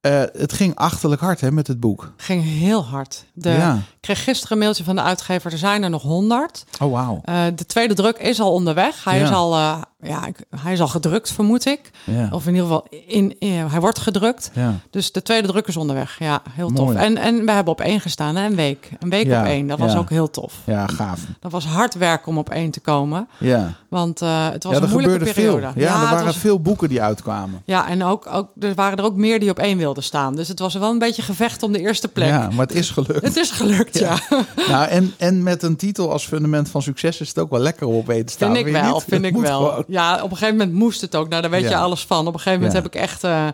[0.00, 2.12] Eh, het ging achterlijk hard hè, met het boek.
[2.16, 3.24] Ging heel hard.
[3.32, 3.74] De, Ja.
[3.74, 5.52] Ik kreeg gisteren een mailtje van de uitgever.
[5.52, 6.64] Er zijn er nog honderd.
[6.82, 7.20] Oh, wauw.
[7.24, 9.04] Eh, de tweede druk is al onderweg.
[9.04, 9.24] Hij, Ja.
[9.24, 11.90] is al, eh, ja, ik- hij is al gedrukt, vermoed ik.
[12.04, 12.28] Ja.
[12.32, 14.50] Of in ieder geval, in, in- hij wordt gedrukt.
[14.54, 14.74] ja.
[14.90, 16.16] Dus de tweede druk is onderweg.
[16.18, 16.94] Ja, heel tof.
[16.94, 18.90] En, en we hebben op één gestaan, hè, een week.
[18.98, 19.66] Een week Ja, op één.
[19.66, 20.54] Dat was ook heel tof.
[20.64, 21.20] ja, gaaf.
[21.40, 23.28] Dat was hard werken om op één te komen.
[23.38, 23.72] Ja.
[23.88, 25.70] Want eh, het was een moeilijke periode.
[25.72, 25.82] veel.
[25.82, 27.62] Ja, er waren was- veel boeken die uitkwamen.
[27.64, 30.34] ja en ook, ook, er waren er ook meer die op één wilden staan.
[30.36, 32.28] Dus het was wel een beetje gevecht om de eerste plek.
[32.28, 33.22] Ja, maar het is gelukt.
[33.24, 34.18] Het is gelukt, ja.
[34.68, 37.86] nou, en, en met een titel als fundament van succes is het ook wel lekker
[37.86, 38.54] om op één te staan.
[38.54, 39.84] Vind ik wel, vind ik wel.
[39.90, 41.28] Ja, op een gegeven moment moest het ook.
[41.28, 41.68] Nou, daar weet Ja.
[41.68, 42.26] je alles van.
[42.26, 42.82] Op een gegeven moment Ja.
[42.82, 43.46] heb ik echt, eh,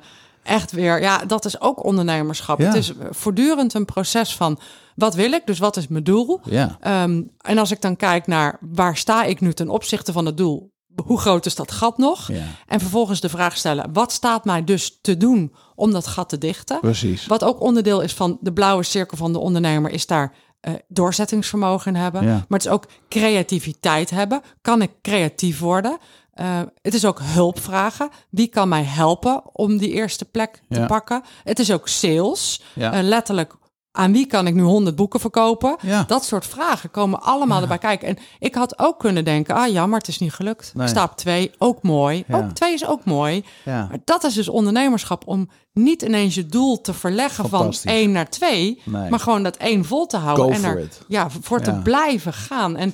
[0.43, 1.01] echt weer...
[1.01, 2.59] Ja, dat is ook ondernemerschap.
[2.59, 2.67] Ja.
[2.67, 4.59] Het is voortdurend een proces van...
[4.95, 5.47] Wat wil ik?
[5.47, 6.41] Dus wat is mijn doel?
[6.45, 6.77] Ja.
[6.81, 10.37] Ehm, en als ik dan kijk naar waar sta ik nu ten opzichte van het
[10.37, 10.75] doel?
[11.05, 12.29] Hoe groot is dat gat nog?
[12.33, 12.43] Ja.
[12.67, 16.39] En vervolgens de vraag stellen: wat staat mij dus te doen om dat gat te
[16.39, 16.81] dichten?
[16.81, 17.27] Precies.
[17.27, 21.95] Wat ook onderdeel is van de blauwe cirkel van de ondernemer, is daar eh, doorzettingsvermogen
[21.95, 22.23] in hebben.
[22.23, 22.29] Ja.
[22.29, 24.41] Maar het is ook creativiteit hebben.
[24.63, 25.99] Kan ik creatief worden?
[26.37, 28.09] Eh, het is ook hulp vragen.
[28.31, 30.87] Wie kan mij helpen om die eerste plek te Ja.
[30.87, 31.23] pakken?
[31.45, 32.63] Het is ook sales.
[32.73, 32.93] Ja.
[32.93, 33.55] Eh, letterlijk,
[33.93, 35.77] aan wie kan ik nu 100 boeken verkopen?
[35.81, 36.05] Ja.
[36.07, 38.09] Dat soort vragen komen allemaal erbij kijken.
[38.09, 40.73] En ik had ook kunnen denken, ah jammer, het is niet gelukt.
[40.75, 40.89] Nee.
[40.89, 42.25] Stap 2, ook mooi.
[42.31, 43.45] Ook 2 is ook mooi.
[43.65, 47.75] Maar dat is dus ondernemerschap om niet ineens je doel te verleggen van.
[47.85, 49.11] 1 naar 2, Nee.
[49.11, 52.77] maar gewoon dat 1 vol te houden Go en er ja, voor te blijven gaan.
[52.77, 52.93] En.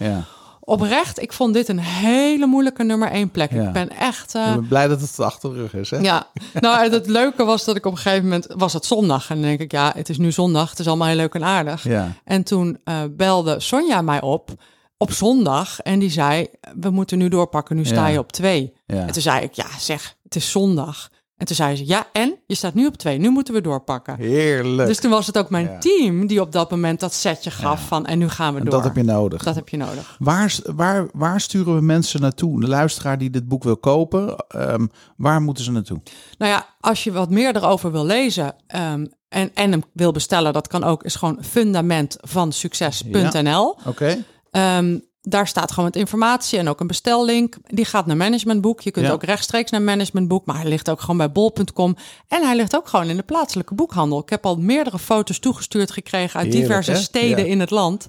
[0.65, 3.53] Oprecht, ik vond dit een hele moeilijke nummer 1 plek.
[3.53, 3.67] Ja.
[3.67, 5.97] Ik ben echt eh, Ik ben blij dat het achter de rug is, hè?
[5.99, 6.27] ja,
[6.61, 9.45] nou het leuke was dat ik op een gegeven moment was het zondag en dan
[9.45, 11.85] denk ik ja, het is nu zondag, het is allemaal heel leuk en aardig.
[11.85, 12.13] Ja.
[12.25, 14.51] En toen eh, belde Sonja mij op
[14.97, 16.47] op zondag en die zei:
[16.81, 18.13] We moeten nu doorpakken, nu sta Ja.
[18.13, 18.73] je op twee.
[18.87, 18.97] Ja.
[19.07, 21.11] En toen zei ik: Ja, zeg, het is zondag.
[21.43, 24.17] En toen zei ze: Ja, en je staat nu op twee, nu moeten we doorpakken.
[24.17, 24.89] Heerlijk.
[24.89, 25.79] Dus toen was het ook mijn Ja.
[25.79, 27.87] team die op dat moment dat setje gaf Ja.
[27.87, 28.75] van en nu gaan we En door.
[28.75, 29.43] dat heb je nodig.
[29.43, 30.17] Dat heb je nodig.
[30.19, 32.61] Waar, waar, waar sturen we mensen naartoe?
[32.61, 34.87] De luisteraar die dit boek wil kopen, ehm,
[35.17, 36.01] waar moeten ze naartoe?
[36.39, 40.53] Nou ja, als je wat meer erover wil lezen ehm, en, en hem wil bestellen,
[40.53, 43.79] dat kan ook, is gewoon fundament van succes.nl.
[43.87, 44.25] Oké.
[44.51, 47.57] Ehm, daar staat gewoon met informatie en ook een bestellink.
[47.67, 48.81] Die gaat naar managementboek.
[48.81, 49.13] Je kunt Ja.
[49.13, 51.97] ook rechtstreeks naar managementboek, maar hij ligt ook gewoon bij bol.com.
[52.29, 54.19] En hij ligt ook gewoon in de plaatselijke boekhandel.
[54.19, 56.97] Ik heb al meerdere foto's toegestuurd gekregen uit Heerlijk, diverse hè?
[56.99, 57.51] steden Ja.
[57.51, 58.07] in het land.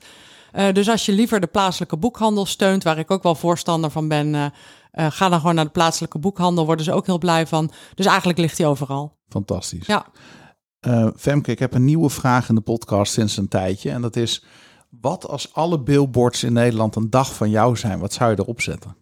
[0.52, 4.08] Eh, dus als je liever de plaatselijke boekhandel steunt, waar ik ook wel voorstander van
[4.08, 4.46] ben, eh,
[4.92, 6.66] eh, ga dan gewoon naar de plaatselijke boekhandel.
[6.66, 7.72] Worden ze ook heel blij van.
[7.96, 9.18] Dus eigenlijk ligt hij overal.
[9.30, 9.86] Fantastisch.
[9.88, 10.06] Ja.
[11.18, 13.92] Femke, ik heb een nieuwe vraag in de podcast sinds een tijdje.
[13.92, 14.44] En dat is,
[15.02, 18.00] wat als alle billboards in Nederland een dag van jou zijn?
[18.00, 18.96] Wat zou je erop zetten?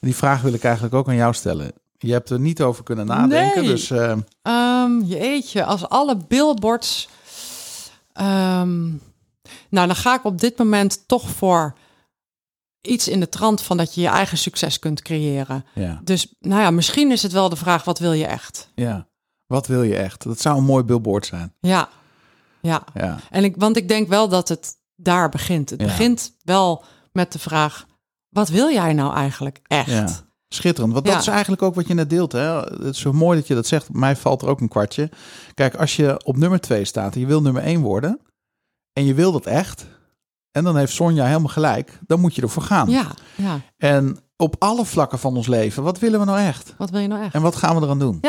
[0.00, 1.72] Die vraag wil ik eigenlijk ook aan jou stellen.
[1.98, 3.70] Je hebt er niet over kunnen nadenken, Nee.
[3.70, 7.08] dus eh, Ehm jeetje, als alle billboards.
[8.12, 8.86] ehm,
[9.68, 11.74] nou, dan ga ik op dit moment toch voor
[12.80, 15.64] iets in de trant van dat je je eigen succes kunt creëren.
[15.74, 16.00] ja.
[16.04, 18.70] Dus nou ja, misschien is het wel de vraag: wat wil je echt?
[18.74, 19.06] ja.
[19.46, 20.22] Wat wil je echt?
[20.22, 21.54] Dat zou een mooi billboard zijn.
[21.60, 21.88] Ja,
[22.60, 22.84] ja.
[22.94, 25.70] Ja, En ik, want ik denk wel dat het daar begint.
[25.70, 25.86] Het Ja.
[25.86, 27.86] begint wel met de vraag:
[28.28, 29.90] wat wil jij nou eigenlijk echt?
[29.90, 30.06] ja.
[30.54, 31.20] Schitterend, want dat Ja.
[31.20, 32.32] is eigenlijk ook wat je net deelt.
[32.32, 32.60] Hè?
[32.60, 33.92] Het is zo mooi dat je dat zegt.
[33.92, 35.10] Mij valt er ook een kwartje.
[35.54, 38.20] Kijk, als je op nummer 2 staat en je wil nummer 1 worden...
[38.92, 39.86] en je wil dat echt...
[40.50, 41.98] en dan heeft Sonja helemaal gelijk...
[42.06, 42.90] dan moet je ervoor gaan.
[42.90, 43.60] Ja, ja.
[43.76, 46.74] En op alle vlakken van ons leven, wat willen we nou echt?
[46.78, 47.34] Wat wil je nou echt?
[47.34, 48.20] En wat gaan we eraan doen?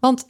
[0.00, 0.28] Want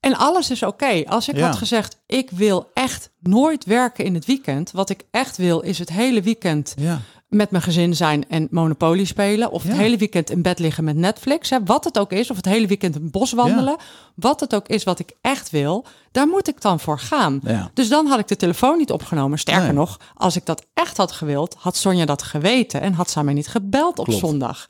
[0.00, 1.02] en alles is oké.
[1.06, 1.46] Als ik Ja.
[1.46, 4.70] had gezegd, ik wil echt nooit werken in het weekend.
[4.70, 9.04] Wat ik echt wil, is het hele weekend Ja, met mijn gezin zijn en Monopoly
[9.04, 9.50] spelen.
[9.50, 11.50] Of het hele weekend in bed liggen met Netflix.
[11.50, 12.30] Hè, wat het ook is.
[12.30, 13.76] Of het hele weekend een bos wandelen.
[14.14, 15.84] Wat het ook is wat ik echt wil.
[16.12, 17.40] Daar moet ik dan voor gaan.
[17.44, 19.38] ja, Dus dan had ik de telefoon niet opgenomen.
[19.38, 19.72] Sterker Nee.
[19.72, 22.80] nog, als ik dat echt had gewild, had Sonja dat geweten.
[22.80, 24.20] En had ze mij niet gebeld op Klopt.
[24.20, 24.66] zondag.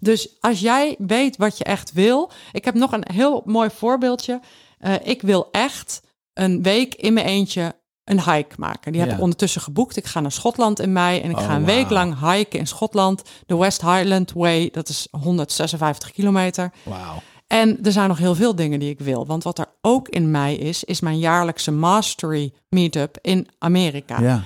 [0.00, 2.30] Dus als jij weet wat je echt wil.
[2.52, 4.40] Ik heb nog een heel mooi voorbeeldje.
[4.82, 6.00] Eh, ik wil echt
[6.32, 7.74] een week in mijn eentje
[8.04, 8.92] een hike maken.
[8.92, 9.16] Die heb Ja.
[9.16, 9.96] ik ondertussen geboekt.
[9.96, 11.76] Ik ga naar Schotland in mei en ik Oh, ga een wauw.
[11.76, 13.22] week lang hiken in Schotland.
[13.46, 16.72] De West Highland Way, dat is 156 kilometer.
[16.82, 17.22] Wauw.
[17.46, 19.26] En er zijn nog heel veel dingen die ik wil.
[19.26, 24.20] Want wat er ook in mei is, is mijn jaarlijkse Mastery Meetup in Amerika.
[24.20, 24.44] Ja.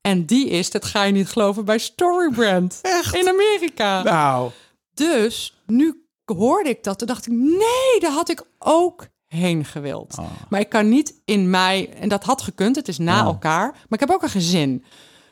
[0.00, 2.78] En die is, dat ga je niet geloven, bij Storybrand.
[2.98, 3.14] Echt?
[3.16, 4.02] In Amerika.
[4.02, 4.50] Nou,
[4.94, 6.98] Dus nu hoorde ik dat.
[6.98, 10.18] Toen dacht ik, nee, daar had ik ook heen gewild.
[10.18, 10.26] Oh.
[10.48, 13.24] Maar ik kan niet in mei, en dat had gekund, het is na Ja.
[13.24, 13.70] elkaar.
[13.72, 14.84] Maar ik heb ook een gezin.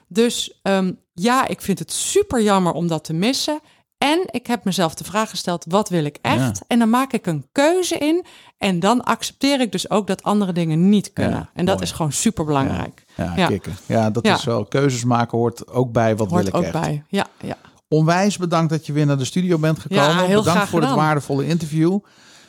[0.08, 3.60] Dus ehm, ja, ik vind het super jammer om dat te missen.
[3.98, 6.38] En ik heb mezelf de vraag gesteld, wat wil ik echt?
[6.38, 6.52] Ja.
[6.66, 8.24] En dan maak ik een keuze in.
[8.58, 11.32] En dan accepteer ik dus ook dat andere dingen niet kunnen.
[11.38, 11.86] Ja, en dat mooi.
[11.86, 13.04] is gewoon super belangrijk.
[13.16, 13.46] ja, Ja.
[13.46, 13.76] kicken.
[13.86, 14.64] Ja, dat is wel.
[14.64, 16.72] Keuzes maken hoort ook bij wat Hoort wil ik ook echt.
[16.72, 17.04] bij.
[17.08, 17.56] Ja, ja.
[17.88, 20.04] Onwijs bedankt dat je weer naar de studio bent gekomen.
[20.04, 20.96] Ja, heel bedankt voor gedaan.
[20.96, 21.98] waardevolle interview.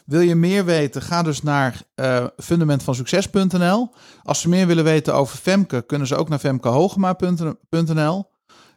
[0.08, 1.02] Wil je meer weten?
[1.02, 3.90] Ga dus naar eh fundamentvansucces.nl.
[4.24, 8.26] Als ze meer willen weten over Femke, kunnen ze ook naar femkehogema.nl.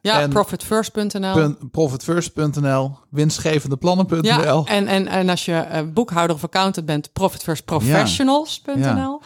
[0.03, 1.55] Ja, profitfirst.nl.
[1.71, 4.23] Profitfirst.nl, winstgevendeplannen.nl.
[4.23, 9.21] Ja, en, en, en als je eh, boekhouder of accountant bent, profitfirstprofessionals.nl.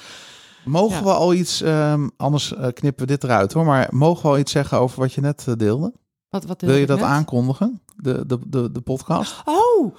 [0.64, 1.02] Mogen Ja.
[1.02, 4.38] we al iets, ehm, anders eh, knippen we dit eruit hoor, maar mogen we al
[4.38, 5.92] iets zeggen over wat je net deelde?
[6.28, 7.06] Wat, wat Wil je dat net?
[7.06, 7.82] aankondigen?
[7.96, 9.34] De, de, de, de podcast?
[9.44, 9.94] Oh,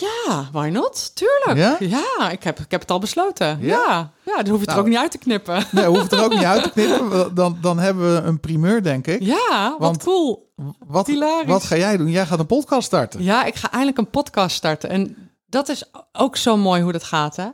[0.00, 1.14] ja, why not?
[1.14, 1.56] Tuurlijk.
[1.58, 1.76] Ja?
[2.18, 3.46] Ja, ik, heb, ik heb het al besloten.
[3.60, 3.66] Ja?
[3.88, 4.78] Ja, ja, dan hoef je het er Nou.
[4.80, 5.64] ook niet uit te knippen.
[5.70, 7.34] Nee, hoeft het er ook niet uit te knippen.
[7.34, 9.22] Dan, dan hebben we een primeur, denk ik.
[9.22, 10.52] Ja, wat Want- cool.
[10.86, 11.46] Wat, hilarisch.
[11.50, 12.08] wat ga jij doen?
[12.10, 13.22] Jij gaat een podcast starten.
[13.22, 14.90] Ja, ik ga eindelijk een podcast starten.
[14.90, 17.48] En dat is ook zo mooi hoe dat gaat, hè?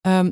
[0.00, 0.30] Ehm,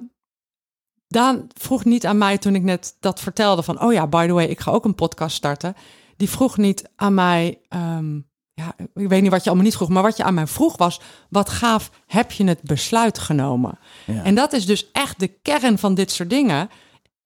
[1.09, 3.83] Daan vroeg niet aan mij toen ik net dat vertelde van...
[3.83, 5.75] oh ja, by the way, ik ga ook een podcast starten.
[6.17, 7.61] Die vroeg niet aan mij...
[7.69, 8.19] ehm,
[8.61, 10.77] ja, ik weet niet wat je allemaal niet vroeg, maar wat je aan mij vroeg
[10.77, 11.01] was...
[11.29, 13.79] wat gaaf, heb je het besluit genomen?
[14.07, 14.23] Ja.
[14.25, 16.71] En dat is dus echt de kern van dit soort dingen.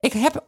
[0.01, 0.45] Ik heb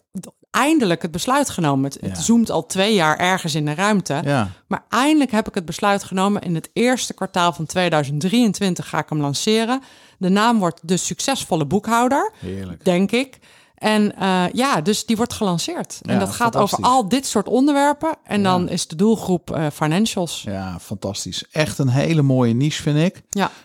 [0.51, 1.85] eindelijk het besluit genomen.
[1.85, 2.23] Het, het Ja.
[2.23, 4.21] zoomt al twee jaar ergens in de ruimte.
[4.25, 6.43] Ja, Maar eindelijk heb ik het besluit genomen.
[6.43, 9.83] In het eerste kwartaal van 2023 ga ik hem lanceren.
[10.19, 12.85] De naam wordt De Succesvolle Boekhouder, heerlijk.
[12.85, 13.39] denk ik.
[13.77, 15.99] En eh, ja, dus die wordt gelanceerd.
[16.03, 18.15] en Ja, dat gaat over al dit soort onderwerpen.
[18.25, 18.43] En Ja.
[18.51, 20.43] dan is de doelgroep eh, financials.
[20.43, 20.53] Ja.
[20.53, 21.45] Ja, fantastisch.
[21.51, 23.23] Echt een hele mooie niche, vind ik.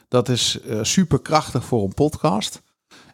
[0.07, 2.62] Dat is eh, super krachtig voor een podcast.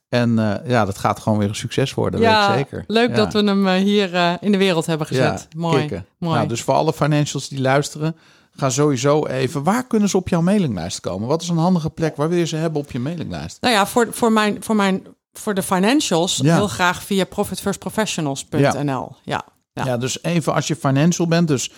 [0.10, 0.36] En
[0.66, 2.84] ja, dat gaat gewoon weer een succes worden, dat weet ik zeker.
[2.88, 3.16] leuk Ja.
[3.16, 5.48] dat we hem hier in de wereld hebben gezet.
[5.56, 5.80] mooi.
[5.82, 6.06] kicken.
[6.18, 6.36] mooi.
[6.36, 8.16] Nou, dus voor alle financials die luisteren,
[8.52, 9.64] ga sowieso even.
[9.64, 11.28] Waar kunnen ze op jouw mailinglijst komen?
[11.28, 12.16] Wat is een handige plek?
[12.16, 13.58] Waar wil je ze hebben op je mailinglijst?
[13.62, 15.04] Nou ja, voor, voor, mijn, voor, mijn,
[15.38, 16.56] voor de financials Ja.
[16.56, 19.16] heel graag via profitfirstprofessionals.nl.
[19.24, 19.44] Ja.
[19.74, 19.86] Ja.
[19.86, 19.98] Ja.
[19.98, 21.72] dus even als je financial bent, dus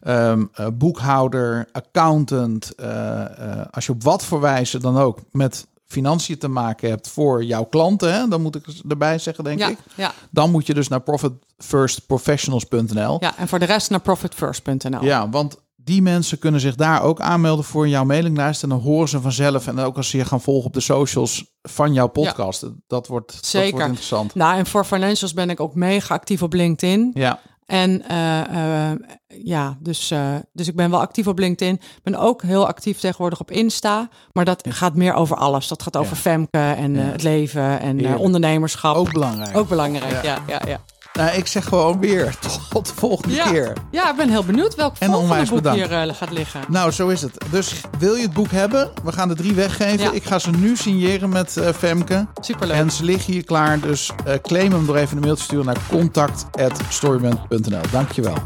[0.00, 5.66] ehm, eh, boekhouder, accountant, eh, eh, als je op wat voor wijze dan ook met
[5.86, 9.68] financiën te maken hebt voor jouw klanten, hè, dan moet ik erbij zeggen, denk Ja,
[9.68, 9.78] ik.
[9.94, 13.16] ja, Dan moet je dus naar profitfirstprofessionals.nl.
[13.20, 15.04] ja, en voor de rest naar profitfirst.nl.
[15.04, 15.56] Ja, want
[15.86, 18.62] die mensen kunnen zich daar ook aanmelden voor jouw mailinglijst.
[18.62, 19.66] En dan horen ze vanzelf.
[19.66, 22.64] En ook als ze je gaan volgen op de socials van jouw podcast.
[22.86, 23.70] Dat, wordt, dat Zeker.
[23.70, 24.34] wordt interessant.
[24.34, 27.10] Nou, en voor financials ben ik ook mega actief op LinkedIn.
[27.14, 31.74] Ja, En eh, eh, ja, dus, eh, dus ik ben wel actief op LinkedIn.
[31.74, 34.08] Ik ben ook heel actief tegenwoordig op Insta.
[34.32, 35.68] Maar dat gaat meer over alles.
[35.68, 36.20] Dat gaat over Ja.
[36.20, 37.00] Femke en Ja.
[37.00, 38.96] het leven en ondernemerschap.
[38.96, 39.56] ook belangrijk.
[39.56, 40.38] Ook belangrijk, ja.
[40.46, 40.80] ja, ja,
[41.16, 42.38] Nou, ik zeg gewoon weer
[42.70, 43.50] tot de volgende Ja.
[43.50, 43.72] keer.
[43.90, 45.78] Ja, ik ben heel benieuwd welk En volgende boek bedankt.
[45.80, 46.60] hier eh, gaat liggen.
[46.68, 47.44] Nou, zo is het.
[47.50, 48.90] Dus wil je het boek hebben?
[49.04, 49.98] We gaan er drie weggeven.
[50.04, 50.12] Ja.
[50.12, 52.26] Ik ga ze nu signeren met eh, Femke.
[52.40, 52.76] Superleuk.
[52.76, 53.80] En ze liggen hier klaar.
[53.80, 57.80] Dus eh, claim hem door even een mailtje te sturen naar contact.storyband.nl.
[57.90, 58.36] Dankjewel.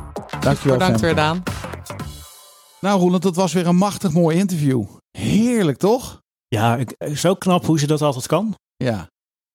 [0.40, 1.00] Dankjewel, Bedankt Femke.
[1.00, 1.42] weer, Daan.
[2.80, 4.84] Nou, Roland, dat was weer een machtig mooi interview.
[5.18, 6.20] Heerlijk, toch?
[6.48, 8.54] Ja, ik, zo knap hoe ze dat altijd kan.
[8.76, 9.08] Ja,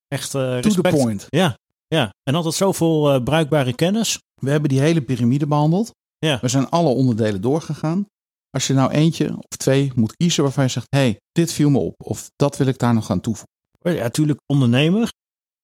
[0.08, 0.96] Echt eh to respect.
[0.96, 1.26] the point.
[1.30, 1.56] Ja,
[1.88, 2.10] ja.
[2.24, 4.20] En altijd zoveel eh, bruikbare kennis.
[4.42, 5.92] We hebben die hele piramide behandeld.
[6.18, 6.40] Ja.
[6.42, 8.06] We zijn alle onderdelen doorgegaan.
[8.50, 10.88] Als je nou eentje of twee moet kiezen waarvan je zegt...
[10.90, 11.94] hey, dit viel me op.
[12.04, 13.54] Of dat wil ik daar nog aan toevoegen.
[13.82, 15.10] Ja, natuurlijk ondernemer.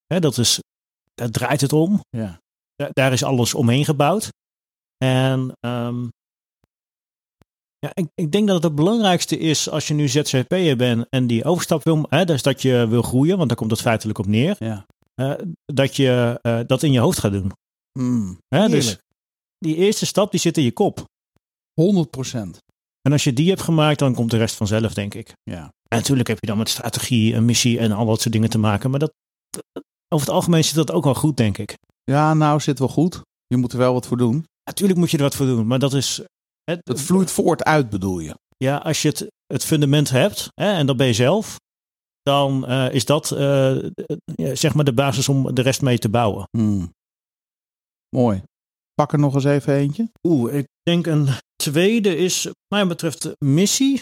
[0.05, 0.59] Hè, dat is,
[1.13, 1.99] daar draait het om.
[2.09, 2.39] Ja.
[2.75, 4.29] Da- daar is alles omheen gebouwd.
[4.97, 6.07] En ehm,
[7.79, 11.27] ja, ik, ik denk dat het het belangrijkste is als je nu ZZP'er bent en
[11.27, 14.25] die overstap wil, hè, dus dat je wil groeien, want daar komt het feitelijk op
[14.25, 14.85] neer, Ja.
[15.65, 17.51] Dat je eh, dat in je hoofd gaat doen.
[17.99, 18.97] Mm, Hè, dus
[19.57, 21.05] die eerste stap die zit in je kop.
[21.73, 22.57] 100 procent.
[23.01, 25.33] En als je die hebt gemaakt, dan komt de rest vanzelf, denk ik.
[25.43, 25.61] Ja.
[25.63, 28.57] En natuurlijk heb je dan met strategie en missie en al dat soort dingen te
[28.57, 29.13] maken, maar dat,
[30.07, 31.77] over het algemeen zit dat ook wel goed, denk ik.
[32.03, 33.21] ja, nou zit wel goed.
[33.47, 34.45] Je moet er wel wat voor doen.
[34.63, 36.21] Natuurlijk moet je er wat voor doen, maar dat is.
[36.63, 38.35] Het, Het vloeit voort uit, bedoel je.
[38.57, 41.55] Ja, als je het, het fundament hebt, hè, en dat ben je zelf,
[42.21, 43.75] dan eh, is dat eh,
[44.35, 46.47] ja, zeg maar de basis om de rest mee te bouwen.
[46.57, 46.93] Mm.
[48.15, 48.43] Mooi.
[48.93, 50.11] Pak er nog eens even eentje.
[50.27, 53.99] Oeh, ik denk een tweede is, wat mij betreft, missie.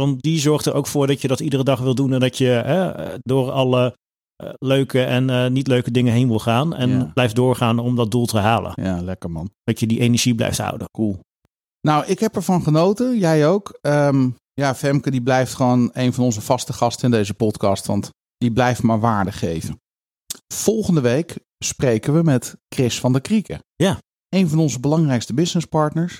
[0.00, 2.38] Want die zorgt er ook voor dat je dat iedere dag wil doen en dat
[2.38, 2.92] je hè,
[3.22, 3.96] door alle
[4.36, 6.74] eh, leuke en eh, niet leuke dingen heen wil gaan.
[6.74, 7.10] En Ja.
[7.14, 8.72] blijft doorgaan om dat doel te halen.
[8.74, 9.50] Ja, lekker man.
[9.64, 10.86] Dat je die energie blijft houden.
[10.90, 11.18] Cool.
[11.80, 13.18] Nou, ik heb ervan genoten.
[13.18, 13.78] Jij ook.
[13.80, 17.86] Ehm, ja, Femke die blijft gewoon een van onze vaste gasten in deze podcast.
[17.86, 19.80] Want die blijft maar waarde geven.
[20.52, 23.58] Volgende week spreken we met Chris van der Krieken.
[23.74, 23.98] Ja.
[24.28, 26.18] Een van onze belangrijkste businesspartners.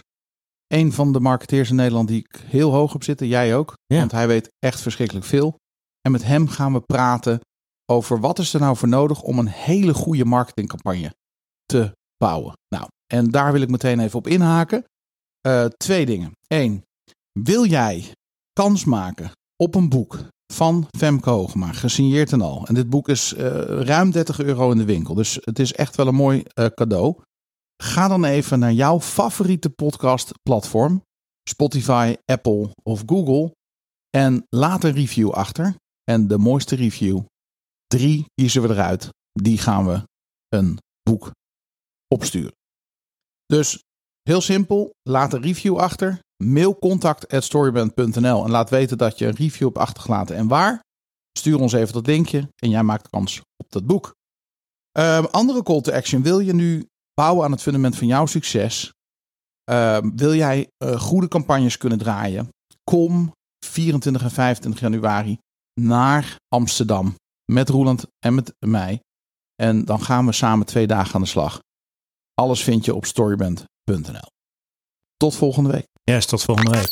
[0.66, 3.26] Een van de marketeers in Nederland die ik heel hoog heb zitten.
[3.26, 3.74] Jij ook.
[3.86, 3.98] Ja.
[3.98, 5.56] Want hij weet echt verschrikkelijk veel.
[6.00, 7.40] En met hem gaan we praten
[7.86, 11.14] over wat is er nou voor nodig om een hele goede marketingcampagne
[11.64, 12.52] te bouwen.
[12.68, 14.84] Nou, en daar wil ik meteen even op inhaken.
[15.40, 16.32] Eh, twee dingen.
[16.46, 16.84] Eén,
[17.32, 18.14] wil jij
[18.52, 20.18] kans maken op een boek
[20.52, 22.66] van Femke Hogema, gesigneerd en al.
[22.66, 25.96] En dit boek is eh, ruim 30 euro in de winkel, dus het is echt
[25.96, 27.20] wel een mooi eh, cadeau.
[27.82, 31.02] Ga dan even naar jouw favoriete podcastplatform,
[31.48, 33.54] Spotify, Apple of Google,
[34.10, 35.74] en laat een review achter.
[36.04, 37.20] En de mooiste review,
[37.86, 39.08] drie kiezen we eruit.
[39.32, 40.02] Die gaan we
[40.48, 41.30] een boek
[42.08, 42.52] opsturen.
[43.46, 43.82] Dus
[44.22, 46.18] Heel simpel, laat een review achter.
[46.44, 50.80] Mail contact@storyband.nl en laat weten dat je een review hebt achtergelaten en waar.
[51.38, 54.14] Stuur ons even dat linkje en jij maakt kans op dat boek.
[54.98, 56.22] Um, andere call to action.
[56.22, 58.92] Wil je nu bouwen aan het fundament van jouw succes?
[59.70, 62.48] Um, wil jij uh, goede campagnes kunnen draaien?
[62.84, 63.32] Kom
[63.66, 65.38] 24 en 25 januari
[65.80, 67.14] naar Amsterdam
[67.52, 69.00] met Roeland en met mij.
[69.62, 71.60] En dan gaan we samen twee dagen aan de slag.
[72.34, 74.30] Alles vind je op storyband.nl.
[75.16, 75.91] Tot volgende week.
[76.04, 76.90] Yes, tot volgende week.